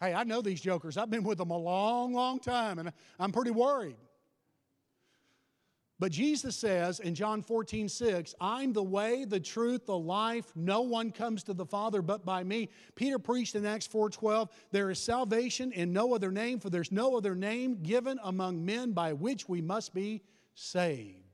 hey, 0.00 0.14
I 0.14 0.24
know 0.24 0.40
these 0.40 0.60
jokers. 0.60 0.96
I've 0.96 1.10
been 1.10 1.24
with 1.24 1.38
them 1.38 1.50
a 1.50 1.58
long, 1.58 2.14
long 2.14 2.38
time, 2.38 2.78
and 2.78 2.92
I'm 3.20 3.32
pretty 3.32 3.50
worried. 3.50 3.96
But 6.00 6.12
Jesus 6.12 6.54
says 6.54 7.00
in 7.00 7.14
John 7.14 7.42
14, 7.42 7.88
6, 7.88 8.34
I'm 8.40 8.72
the 8.72 8.82
way, 8.82 9.24
the 9.24 9.40
truth, 9.40 9.86
the 9.86 9.98
life. 9.98 10.52
No 10.54 10.82
one 10.82 11.10
comes 11.10 11.42
to 11.44 11.54
the 11.54 11.66
Father 11.66 12.02
but 12.02 12.24
by 12.24 12.44
me. 12.44 12.68
Peter 12.94 13.18
preached 13.18 13.56
in 13.56 13.66
Acts 13.66 13.86
4 13.86 14.08
12, 14.10 14.48
there 14.70 14.90
is 14.90 14.98
salvation 15.00 15.72
in 15.72 15.92
no 15.92 16.14
other 16.14 16.30
name, 16.30 16.60
for 16.60 16.70
there's 16.70 16.92
no 16.92 17.16
other 17.16 17.34
name 17.34 17.82
given 17.82 18.20
among 18.22 18.64
men 18.64 18.92
by 18.92 19.12
which 19.12 19.48
we 19.48 19.60
must 19.60 19.92
be 19.92 20.22
saved. 20.54 21.27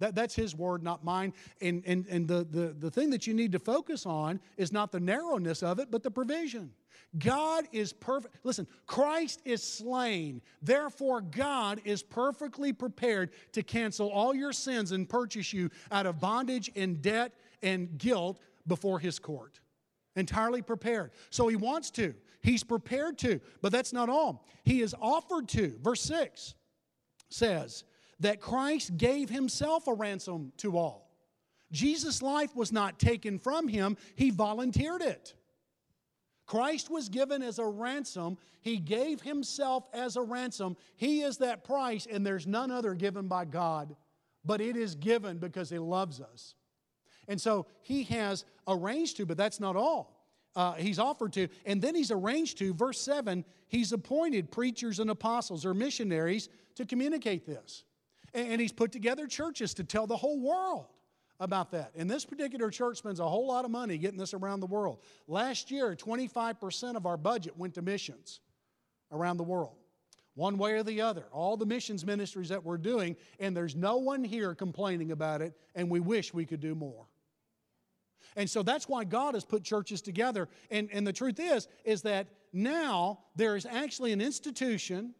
That, 0.00 0.14
that's 0.14 0.34
his 0.34 0.56
word, 0.56 0.82
not 0.82 1.04
mine. 1.04 1.32
And, 1.60 1.82
and, 1.86 2.06
and 2.08 2.26
the, 2.26 2.44
the, 2.50 2.74
the 2.78 2.90
thing 2.90 3.10
that 3.10 3.26
you 3.26 3.34
need 3.34 3.52
to 3.52 3.58
focus 3.58 4.06
on 4.06 4.40
is 4.56 4.72
not 4.72 4.90
the 4.90 5.00
narrowness 5.00 5.62
of 5.62 5.78
it, 5.78 5.90
but 5.90 6.02
the 6.02 6.10
provision. 6.10 6.72
God 7.18 7.64
is 7.72 7.92
perfect. 7.92 8.36
Listen, 8.44 8.66
Christ 8.86 9.42
is 9.44 9.62
slain. 9.62 10.40
Therefore, 10.62 11.20
God 11.20 11.80
is 11.84 12.02
perfectly 12.02 12.72
prepared 12.72 13.30
to 13.52 13.62
cancel 13.62 14.08
all 14.08 14.34
your 14.34 14.52
sins 14.52 14.92
and 14.92 15.08
purchase 15.08 15.52
you 15.52 15.70
out 15.90 16.06
of 16.06 16.20
bondage 16.20 16.70
and 16.76 17.02
debt 17.02 17.34
and 17.62 17.98
guilt 17.98 18.40
before 18.66 18.98
his 18.98 19.18
court. 19.18 19.60
Entirely 20.16 20.62
prepared. 20.62 21.10
So 21.30 21.48
he 21.48 21.56
wants 21.56 21.90
to. 21.92 22.14
He's 22.42 22.64
prepared 22.64 23.18
to. 23.18 23.40
But 23.60 23.72
that's 23.72 23.92
not 23.92 24.08
all. 24.08 24.46
He 24.64 24.80
is 24.80 24.94
offered 25.00 25.48
to. 25.48 25.78
Verse 25.82 26.00
6 26.02 26.54
says 27.28 27.84
that 28.20 28.40
Christ 28.40 28.96
gave 28.96 29.28
himself 29.28 29.86
a 29.86 29.94
ransom 29.94 30.52
to 30.58 30.78
all. 30.78 31.10
Jesus' 31.72 32.22
life 32.22 32.54
was 32.54 32.72
not 32.72 32.98
taken 32.98 33.38
from 33.38 33.68
him, 33.68 33.96
he 34.14 34.30
volunteered 34.30 35.02
it. 35.02 35.34
Christ 36.50 36.90
was 36.90 37.08
given 37.08 37.42
as 37.42 37.60
a 37.60 37.64
ransom. 37.64 38.36
He 38.60 38.78
gave 38.78 39.20
himself 39.20 39.84
as 39.94 40.16
a 40.16 40.22
ransom. 40.22 40.76
He 40.96 41.20
is 41.20 41.38
that 41.38 41.62
price, 41.62 42.08
and 42.10 42.26
there's 42.26 42.44
none 42.44 42.72
other 42.72 42.94
given 42.94 43.28
by 43.28 43.44
God, 43.44 43.94
but 44.44 44.60
it 44.60 44.76
is 44.76 44.96
given 44.96 45.38
because 45.38 45.70
He 45.70 45.78
loves 45.78 46.20
us. 46.20 46.56
And 47.28 47.40
so 47.40 47.66
He 47.82 48.02
has 48.04 48.44
arranged 48.66 49.18
to, 49.18 49.26
but 49.26 49.36
that's 49.36 49.60
not 49.60 49.76
all. 49.76 50.26
Uh, 50.56 50.72
he's 50.72 50.98
offered 50.98 51.32
to, 51.34 51.46
and 51.64 51.80
then 51.80 51.94
He's 51.94 52.10
arranged 52.10 52.58
to, 52.58 52.74
verse 52.74 53.00
7, 53.00 53.44
He's 53.68 53.92
appointed 53.92 54.50
preachers 54.50 54.98
and 54.98 55.08
apostles 55.08 55.64
or 55.64 55.72
missionaries 55.72 56.48
to 56.74 56.84
communicate 56.84 57.46
this. 57.46 57.84
And, 58.34 58.60
He's 58.60 58.72
put 58.72 58.92
together 58.92 59.26
churches 59.26 59.74
to 59.74 59.84
tell 59.84 60.06
the 60.06 60.16
whole 60.16 60.40
world 60.40 60.86
about 61.38 61.70
that. 61.72 61.92
And 61.96 62.08
this 62.10 62.24
particular 62.24 62.70
church 62.70 62.98
spends 62.98 63.18
a 63.18 63.28
whole 63.28 63.46
lot 63.46 63.64
of 63.64 63.70
money 63.70 63.98
getting 63.98 64.18
this 64.18 64.34
around 64.34 64.60
the 64.60 64.66
world. 64.66 65.00
Last 65.26 65.70
year, 65.70 65.96
25% 65.96 66.96
of 66.96 67.06
our 67.06 67.16
budget 67.16 67.56
went 67.56 67.74
to 67.74 67.82
missions 67.82 68.40
around 69.10 69.38
the 69.38 69.44
world, 69.44 69.76
one 70.34 70.58
way 70.58 70.72
or 70.72 70.82
the 70.82 71.00
other. 71.00 71.24
All 71.32 71.56
the 71.56 71.66
missions 71.66 72.04
ministries 72.04 72.50
that 72.50 72.62
we're 72.62 72.78
doing, 72.78 73.16
and 73.38 73.56
there's 73.56 73.74
no 73.74 73.96
one 73.96 74.22
here 74.22 74.54
complaining 74.54 75.12
about 75.12 75.40
it, 75.40 75.56
and 75.74 75.88
we 75.88 76.00
wish 76.00 76.34
we 76.34 76.44
could 76.44 76.60
do 76.60 76.74
more. 76.74 77.06
And 78.36 78.48
so 78.48 78.62
that's 78.62 78.88
why 78.88 79.04
God 79.04 79.34
has 79.34 79.44
put 79.44 79.64
churches 79.64 80.00
together. 80.02 80.48
And, 80.70 80.88
and 80.92 81.06
the 81.06 81.12
truth 81.12 81.40
is, 81.40 81.68
is 81.84 82.02
that 82.02 82.28
now 82.52 83.20
there 83.34 83.56
is 83.56 83.66
actually 83.66 84.12
an 84.12 84.20
institution 84.20 85.14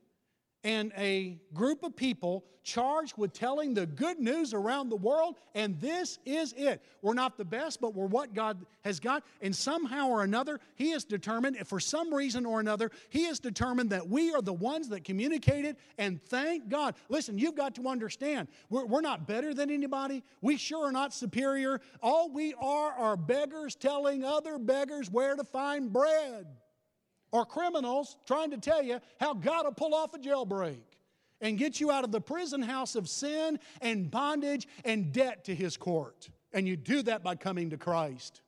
and 0.64 0.92
a 0.96 1.38
group 1.54 1.82
of 1.82 1.96
people 1.96 2.44
charged 2.62 3.16
with 3.16 3.32
telling 3.32 3.72
the 3.74 3.86
good 3.86 4.18
news 4.18 4.52
around 4.52 4.90
the 4.90 4.96
world, 4.96 5.36
and 5.54 5.80
this 5.80 6.18
is 6.26 6.52
it. 6.52 6.82
We're 7.02 7.14
not 7.14 7.38
the 7.38 7.44
best, 7.44 7.80
but 7.80 7.94
we're 7.94 8.06
what 8.06 8.34
God 8.34 8.64
has 8.84 9.00
got. 9.00 9.24
And 9.40 9.54
somehow 9.54 10.08
or 10.08 10.22
another, 10.22 10.60
He 10.76 10.90
has 10.90 11.04
determined, 11.04 11.56
for 11.66 11.80
some 11.80 12.12
reason 12.12 12.44
or 12.44 12.60
another, 12.60 12.90
He 13.08 13.24
has 13.24 13.40
determined 13.40 13.90
that 13.90 14.08
we 14.08 14.34
are 14.34 14.42
the 14.42 14.52
ones 14.52 14.88
that 14.90 15.04
communicate 15.04 15.64
it, 15.64 15.78
and 15.98 16.22
thank 16.22 16.68
God. 16.68 16.94
Listen, 17.08 17.38
you've 17.38 17.56
got 17.56 17.74
to 17.76 17.88
understand, 17.88 18.48
we're, 18.68 18.84
we're 18.84 19.00
not 19.00 19.26
better 19.26 19.54
than 19.54 19.70
anybody. 19.70 20.22
We 20.42 20.56
sure 20.56 20.86
are 20.86 20.92
not 20.92 21.14
superior. 21.14 21.80
All 22.02 22.30
we 22.30 22.54
are 22.54 22.92
are 22.92 23.16
beggars 23.16 23.74
telling 23.74 24.24
other 24.24 24.58
beggars 24.58 25.10
where 25.10 25.34
to 25.34 25.44
find 25.44 25.92
bread 25.92 26.46
or 27.32 27.44
criminals 27.44 28.16
trying 28.26 28.50
to 28.50 28.58
tell 28.58 28.82
you 28.82 29.00
how 29.18 29.34
God 29.34 29.64
will 29.64 29.72
pull 29.72 29.94
off 29.94 30.14
a 30.14 30.18
jailbreak 30.18 30.80
and 31.40 31.56
get 31.58 31.80
you 31.80 31.90
out 31.90 32.04
of 32.04 32.12
the 32.12 32.20
prison 32.20 32.62
house 32.62 32.94
of 32.94 33.08
sin 33.08 33.58
and 33.80 34.10
bondage 34.10 34.68
and 34.84 35.12
debt 35.12 35.44
to 35.44 35.54
His 35.54 35.76
court. 35.76 36.28
And 36.52 36.66
you 36.66 36.76
do 36.76 37.02
that 37.02 37.22
by 37.22 37.36
coming 37.36 37.70
to 37.70 37.76
Christ. 37.76 38.42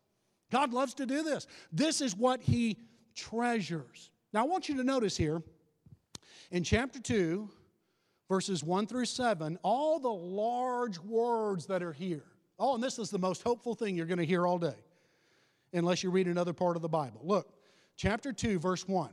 God 0.50 0.72
loves 0.72 0.94
to 0.94 1.06
do 1.06 1.22
this. 1.22 1.46
This 1.72 2.00
is 2.00 2.16
what 2.16 2.42
He 2.42 2.78
treasures. 3.14 4.10
Now, 4.32 4.40
I 4.40 4.46
want 4.46 4.68
you 4.68 4.76
to 4.76 4.84
notice 4.84 5.16
here 5.16 5.42
in 6.50 6.64
chapter 6.64 7.00
2, 7.00 7.48
verses 8.28 8.62
1 8.62 8.86
through 8.86 9.06
7, 9.06 9.58
all 9.62 9.98
the 9.98 10.08
large 10.08 10.98
words 10.98 11.66
that 11.66 11.82
are 11.82 11.92
here. 11.92 12.24
Oh, 12.58 12.74
and 12.74 12.82
this 12.82 12.98
is 12.98 13.10
the 13.10 13.18
most 13.18 13.42
hopeful 13.42 13.74
thing 13.74 13.96
you're 13.96 14.06
going 14.06 14.18
to 14.18 14.26
hear 14.26 14.46
all 14.46 14.58
day, 14.58 14.76
unless 15.72 16.02
you 16.02 16.10
read 16.10 16.26
another 16.28 16.52
part 16.52 16.76
of 16.76 16.82
the 16.82 16.88
Bible. 16.88 17.20
Look, 17.24 17.52
chapter 17.96 18.32
2, 18.32 18.58
verse 18.58 18.86
1. 18.86 19.10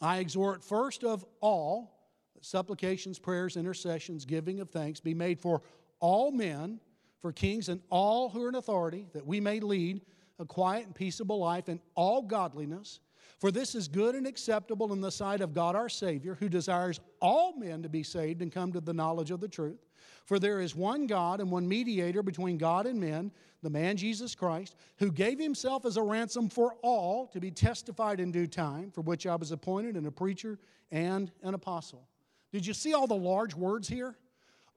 I 0.00 0.18
exhort 0.18 0.62
first 0.62 1.04
of 1.04 1.24
all 1.40 1.94
that 2.34 2.44
supplications, 2.44 3.18
prayers, 3.18 3.56
intercessions, 3.56 4.24
giving 4.24 4.60
of 4.60 4.70
thanks 4.70 5.00
be 5.00 5.14
made 5.14 5.40
for 5.40 5.62
all 6.00 6.30
men, 6.30 6.80
for 7.20 7.32
kings, 7.32 7.68
and 7.68 7.80
all 7.90 8.28
who 8.28 8.44
are 8.44 8.48
in 8.48 8.54
authority, 8.54 9.06
that 9.12 9.26
we 9.26 9.40
may 9.40 9.60
lead 9.60 10.02
a 10.38 10.44
quiet 10.44 10.86
and 10.86 10.94
peaceable 10.94 11.38
life 11.38 11.68
in 11.68 11.80
all 11.94 12.22
godliness 12.22 13.00
For 13.38 13.52
this 13.52 13.76
is 13.76 13.86
good 13.86 14.16
and 14.16 14.26
acceptable 14.26 14.92
in 14.92 15.00
the 15.00 15.12
sight 15.12 15.40
of 15.40 15.54
God 15.54 15.76
our 15.76 15.88
Savior, 15.88 16.34
who 16.34 16.48
desires 16.48 17.00
all 17.20 17.52
men 17.56 17.82
to 17.84 17.88
be 17.88 18.02
saved 18.02 18.42
and 18.42 18.50
come 18.50 18.72
to 18.72 18.80
the 18.80 18.92
knowledge 18.92 19.30
of 19.30 19.40
the 19.40 19.48
truth. 19.48 19.86
For 20.26 20.40
there 20.40 20.60
is 20.60 20.74
one 20.74 21.06
God 21.06 21.40
and 21.40 21.50
one 21.50 21.68
mediator 21.68 22.22
between 22.22 22.58
God 22.58 22.86
and 22.86 23.00
men, 23.00 23.30
the 23.62 23.70
man 23.70 23.96
Jesus 23.96 24.34
Christ, 24.34 24.74
who 24.98 25.12
gave 25.12 25.38
himself 25.38 25.86
as 25.86 25.96
a 25.96 26.02
ransom 26.02 26.48
for 26.48 26.74
all 26.82 27.28
to 27.28 27.40
be 27.40 27.50
testified 27.50 28.18
in 28.18 28.32
due 28.32 28.48
time, 28.48 28.90
for 28.90 29.02
which 29.02 29.26
I 29.26 29.36
was 29.36 29.52
appointed 29.52 29.96
and 29.96 30.06
a 30.06 30.12
preacher 30.12 30.58
and 30.90 31.30
an 31.42 31.54
apostle. 31.54 32.08
Did 32.52 32.66
you 32.66 32.74
see 32.74 32.92
all 32.92 33.06
the 33.06 33.14
large 33.14 33.54
words 33.54 33.86
here? 33.86 34.16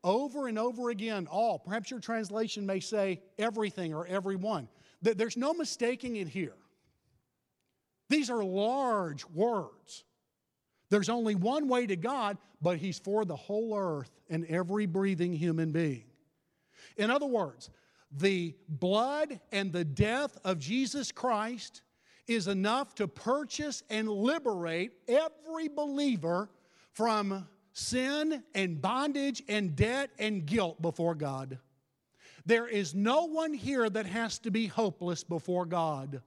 Over 0.04 0.47
and 0.47 0.58
over 0.58 0.89
again, 0.89 1.28
all. 1.30 1.60
Perhaps 1.60 1.89
your 1.89 2.00
translation 2.00 2.65
may 2.65 2.80
say 2.80 3.21
everything 3.39 3.93
or 3.93 4.06
everyone. 4.08 4.67
There's 5.02 5.38
no 5.38 5.54
mistaking 5.54 6.17
it 6.17 6.28
here. 6.28 6.54
These 8.12 8.30
are 8.30 8.43
large 8.43 9.26
words. 9.28 10.04
There's 10.89 11.08
only 11.08 11.34
one 11.34 11.69
way 11.69 11.88
to 11.88 11.95
God, 11.95 12.38
but 12.62 12.78
He's 12.78 13.00
for 13.00 13.24
the 13.24 13.38
whole 13.38 13.74
earth 13.78 14.12
and 14.30 14.45
every 14.47 14.86
breathing 14.86 15.32
human 15.32 15.71
being. 15.71 16.04
In 16.97 17.10
other 17.10 17.26
words, 17.26 17.69
the 18.12 18.54
blood 18.67 19.39
and 19.54 19.71
the 19.71 19.86
death 19.86 20.38
of 20.43 20.60
Jesus 20.60 21.13
Christ 21.13 21.84
is 22.28 22.50
enough 22.50 22.93
to 22.95 23.08
purchase 23.08 23.82
and 23.89 24.10
liberate 24.10 24.91
every 25.08 25.69
believer 25.69 26.50
from 26.91 27.47
sin 27.71 28.43
and 28.54 28.82
bondage 28.82 29.41
and 29.47 29.74
debt 29.74 30.10
and 30.19 30.45
guilt 30.45 30.82
before 30.82 31.15
God. 31.15 31.60
There 32.45 32.67
is 32.67 32.93
no 32.93 33.28
one 33.28 33.54
here 33.54 33.89
that 33.89 34.06
has 34.06 34.38
to 34.39 34.52
be 34.52 34.67
hopeless 34.67 35.24
before 35.24 35.65
God. 35.65 36.21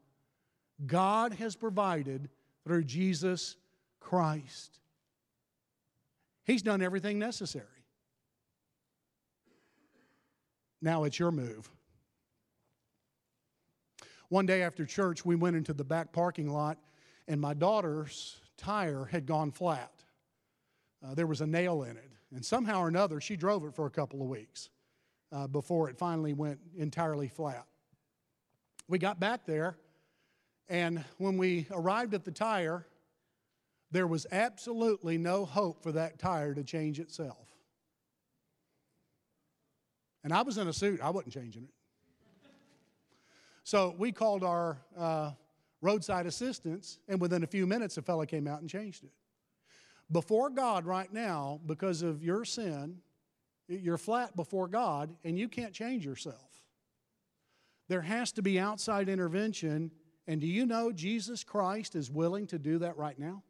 God 0.86 1.34
has 1.34 1.56
provided 1.56 2.28
through 2.64 2.84
Jesus 2.84 3.56
Christ. 4.00 4.78
He's 6.44 6.62
done 6.62 6.82
everything 6.82 7.18
necessary. 7.18 7.66
Now 10.82 11.04
it's 11.04 11.18
your 11.18 11.30
move. 11.30 11.70
One 14.28 14.46
day 14.46 14.62
after 14.62 14.84
church, 14.84 15.24
we 15.24 15.36
went 15.36 15.56
into 15.56 15.72
the 15.72 15.84
back 15.84 16.12
parking 16.12 16.52
lot, 16.52 16.78
and 17.28 17.40
my 17.40 17.54
daughter's 17.54 18.36
tire 18.56 19.04
had 19.04 19.26
gone 19.26 19.50
flat. 19.50 19.92
Uh, 21.04 21.14
there 21.14 21.26
was 21.26 21.40
a 21.40 21.46
nail 21.46 21.84
in 21.84 21.96
it, 21.96 22.10
and 22.34 22.44
somehow 22.44 22.80
or 22.80 22.88
another, 22.88 23.20
she 23.20 23.36
drove 23.36 23.64
it 23.64 23.74
for 23.74 23.86
a 23.86 23.90
couple 23.90 24.20
of 24.20 24.28
weeks 24.28 24.70
uh, 25.32 25.46
before 25.46 25.88
it 25.88 25.96
finally 25.96 26.32
went 26.32 26.58
entirely 26.76 27.28
flat. 27.28 27.66
We 28.88 28.98
got 28.98 29.20
back 29.20 29.46
there, 29.46 29.76
and 30.68 31.04
when 31.18 31.36
we 31.36 31.66
arrived 31.70 32.14
at 32.14 32.24
the 32.24 32.30
tire, 32.30 32.86
there 33.90 34.06
was 34.06 34.26
absolutely 34.32 35.18
no 35.18 35.44
hope 35.44 35.82
for 35.82 35.92
that 35.92 36.18
tire 36.18 36.54
to 36.54 36.64
change 36.64 36.98
itself. 36.98 37.46
And 40.24 40.32
I 40.32 40.42
was 40.42 40.56
in 40.56 40.68
a 40.68 40.72
suit, 40.72 41.00
I 41.02 41.10
wasn't 41.10 41.34
changing 41.34 41.64
it. 41.64 41.70
So 43.62 43.94
we 43.98 44.12
called 44.12 44.42
our 44.42 44.78
uh, 44.96 45.32
roadside 45.80 46.26
assistance, 46.26 46.98
and 47.08 47.20
within 47.20 47.44
a 47.44 47.46
few 47.46 47.66
minutes, 47.66 47.96
a 47.96 48.02
fellow 48.02 48.24
came 48.24 48.46
out 48.46 48.60
and 48.60 48.68
changed 48.68 49.04
it. 49.04 49.12
Before 50.10 50.50
God, 50.50 50.84
right 50.84 51.12
now, 51.12 51.60
because 51.66 52.02
of 52.02 52.22
your 52.22 52.44
sin, 52.44 52.98
you're 53.68 53.98
flat 53.98 54.36
before 54.36 54.68
God, 54.68 55.14
and 55.24 55.38
you 55.38 55.48
can't 55.48 55.72
change 55.72 56.04
yourself. 56.04 56.64
There 57.88 58.02
has 58.02 58.32
to 58.32 58.42
be 58.42 58.58
outside 58.58 59.08
intervention 59.08 59.90
and 60.26 60.40
do 60.40 60.46
you 60.46 60.66
know 60.66 60.92
Jesus 60.92 61.44
Christ 61.44 61.94
is 61.94 62.10
willing 62.10 62.46
to 62.48 62.58
do 62.58 62.78
that 62.78 62.96
right 62.96 63.18
now? 63.18 63.42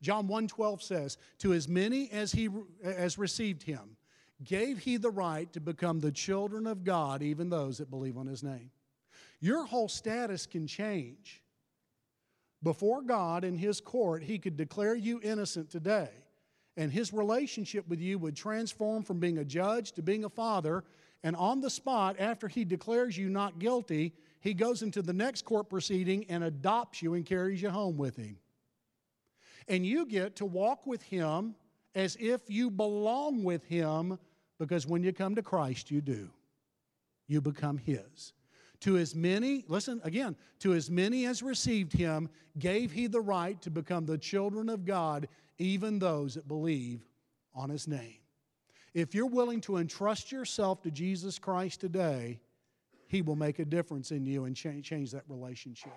John 0.00 0.26
1:12 0.28 0.82
says, 0.82 1.16
"To 1.38 1.52
as 1.52 1.68
many 1.68 2.10
as 2.10 2.32
he 2.32 2.48
as 2.82 3.18
received 3.18 3.62
him, 3.62 3.96
gave 4.42 4.78
he 4.78 4.96
the 4.96 5.10
right 5.10 5.50
to 5.52 5.60
become 5.60 6.00
the 6.00 6.12
children 6.12 6.66
of 6.66 6.84
God, 6.84 7.22
even 7.22 7.48
those 7.48 7.78
that 7.78 7.90
believe 7.90 8.16
on 8.16 8.26
his 8.26 8.42
name." 8.42 8.70
Your 9.40 9.64
whole 9.64 9.88
status 9.88 10.46
can 10.46 10.66
change. 10.66 11.42
Before 12.62 13.02
God 13.02 13.44
in 13.44 13.58
his 13.58 13.80
court, 13.80 14.22
he 14.22 14.38
could 14.38 14.56
declare 14.56 14.94
you 14.94 15.20
innocent 15.22 15.70
today, 15.70 16.10
and 16.76 16.90
his 16.90 17.12
relationship 17.12 17.86
with 17.88 18.00
you 18.00 18.18
would 18.18 18.36
transform 18.36 19.02
from 19.02 19.20
being 19.20 19.36
a 19.36 19.44
judge 19.44 19.92
to 19.92 20.02
being 20.02 20.24
a 20.24 20.30
father, 20.30 20.84
and 21.22 21.36
on 21.36 21.60
the 21.60 21.70
spot 21.70 22.16
after 22.18 22.48
he 22.48 22.64
declares 22.64 23.18
you 23.18 23.28
not 23.28 23.58
guilty, 23.58 24.14
he 24.44 24.52
goes 24.52 24.82
into 24.82 25.00
the 25.00 25.14
next 25.14 25.46
court 25.46 25.70
proceeding 25.70 26.26
and 26.28 26.44
adopts 26.44 27.00
you 27.00 27.14
and 27.14 27.24
carries 27.24 27.62
you 27.62 27.70
home 27.70 27.96
with 27.96 28.14
him. 28.16 28.36
And 29.68 29.86
you 29.86 30.04
get 30.04 30.36
to 30.36 30.44
walk 30.44 30.86
with 30.86 31.02
him 31.02 31.54
as 31.94 32.14
if 32.20 32.42
you 32.48 32.70
belong 32.70 33.42
with 33.42 33.64
him 33.64 34.18
because 34.58 34.86
when 34.86 35.02
you 35.02 35.14
come 35.14 35.34
to 35.36 35.42
Christ, 35.42 35.90
you 35.90 36.02
do. 36.02 36.28
You 37.26 37.40
become 37.40 37.78
his. 37.78 38.34
To 38.80 38.98
as 38.98 39.14
many, 39.14 39.64
listen 39.66 39.98
again, 40.04 40.36
to 40.58 40.74
as 40.74 40.90
many 40.90 41.24
as 41.24 41.42
received 41.42 41.94
him, 41.94 42.28
gave 42.58 42.92
he 42.92 43.06
the 43.06 43.22
right 43.22 43.58
to 43.62 43.70
become 43.70 44.04
the 44.04 44.18
children 44.18 44.68
of 44.68 44.84
God, 44.84 45.26
even 45.56 45.98
those 45.98 46.34
that 46.34 46.46
believe 46.46 47.00
on 47.54 47.70
his 47.70 47.88
name. 47.88 48.18
If 48.92 49.14
you're 49.14 49.24
willing 49.24 49.62
to 49.62 49.78
entrust 49.78 50.30
yourself 50.30 50.82
to 50.82 50.90
Jesus 50.90 51.38
Christ 51.38 51.80
today, 51.80 52.40
he 53.06 53.22
will 53.22 53.36
make 53.36 53.58
a 53.58 53.64
difference 53.64 54.10
in 54.10 54.24
you 54.26 54.44
and 54.44 54.56
change, 54.56 54.88
change 54.88 55.10
that 55.12 55.24
relationship. 55.28 55.92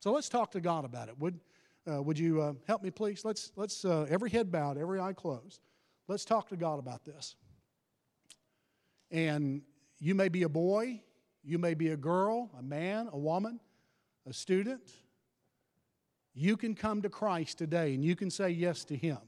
So 0.00 0.12
let's 0.12 0.28
talk 0.28 0.50
to 0.52 0.60
God 0.60 0.84
about 0.84 1.08
it. 1.08 1.18
Would, 1.18 1.40
uh, 1.90 2.02
would 2.02 2.18
you 2.18 2.40
uh, 2.40 2.52
help 2.66 2.82
me, 2.82 2.90
please? 2.90 3.24
Let's, 3.24 3.52
let's 3.56 3.84
uh, 3.84 4.06
every 4.08 4.30
head 4.30 4.52
bowed, 4.52 4.78
every 4.78 5.00
eye 5.00 5.12
closed. 5.12 5.60
Let's 6.08 6.24
talk 6.24 6.48
to 6.50 6.56
God 6.56 6.78
about 6.78 7.04
this. 7.04 7.36
And 9.10 9.62
you 9.98 10.14
may 10.14 10.28
be 10.28 10.42
a 10.42 10.48
boy, 10.48 11.00
you 11.42 11.58
may 11.58 11.74
be 11.74 11.88
a 11.88 11.96
girl, 11.96 12.50
a 12.58 12.62
man, 12.62 13.08
a 13.12 13.18
woman, 13.18 13.60
a 14.28 14.32
student. 14.32 14.90
You 16.34 16.56
can 16.56 16.74
come 16.74 17.02
to 17.02 17.08
Christ 17.08 17.58
today 17.58 17.94
and 17.94 18.04
you 18.04 18.16
can 18.16 18.30
say 18.30 18.50
yes 18.50 18.84
to 18.86 18.96
Him. 18.96 19.18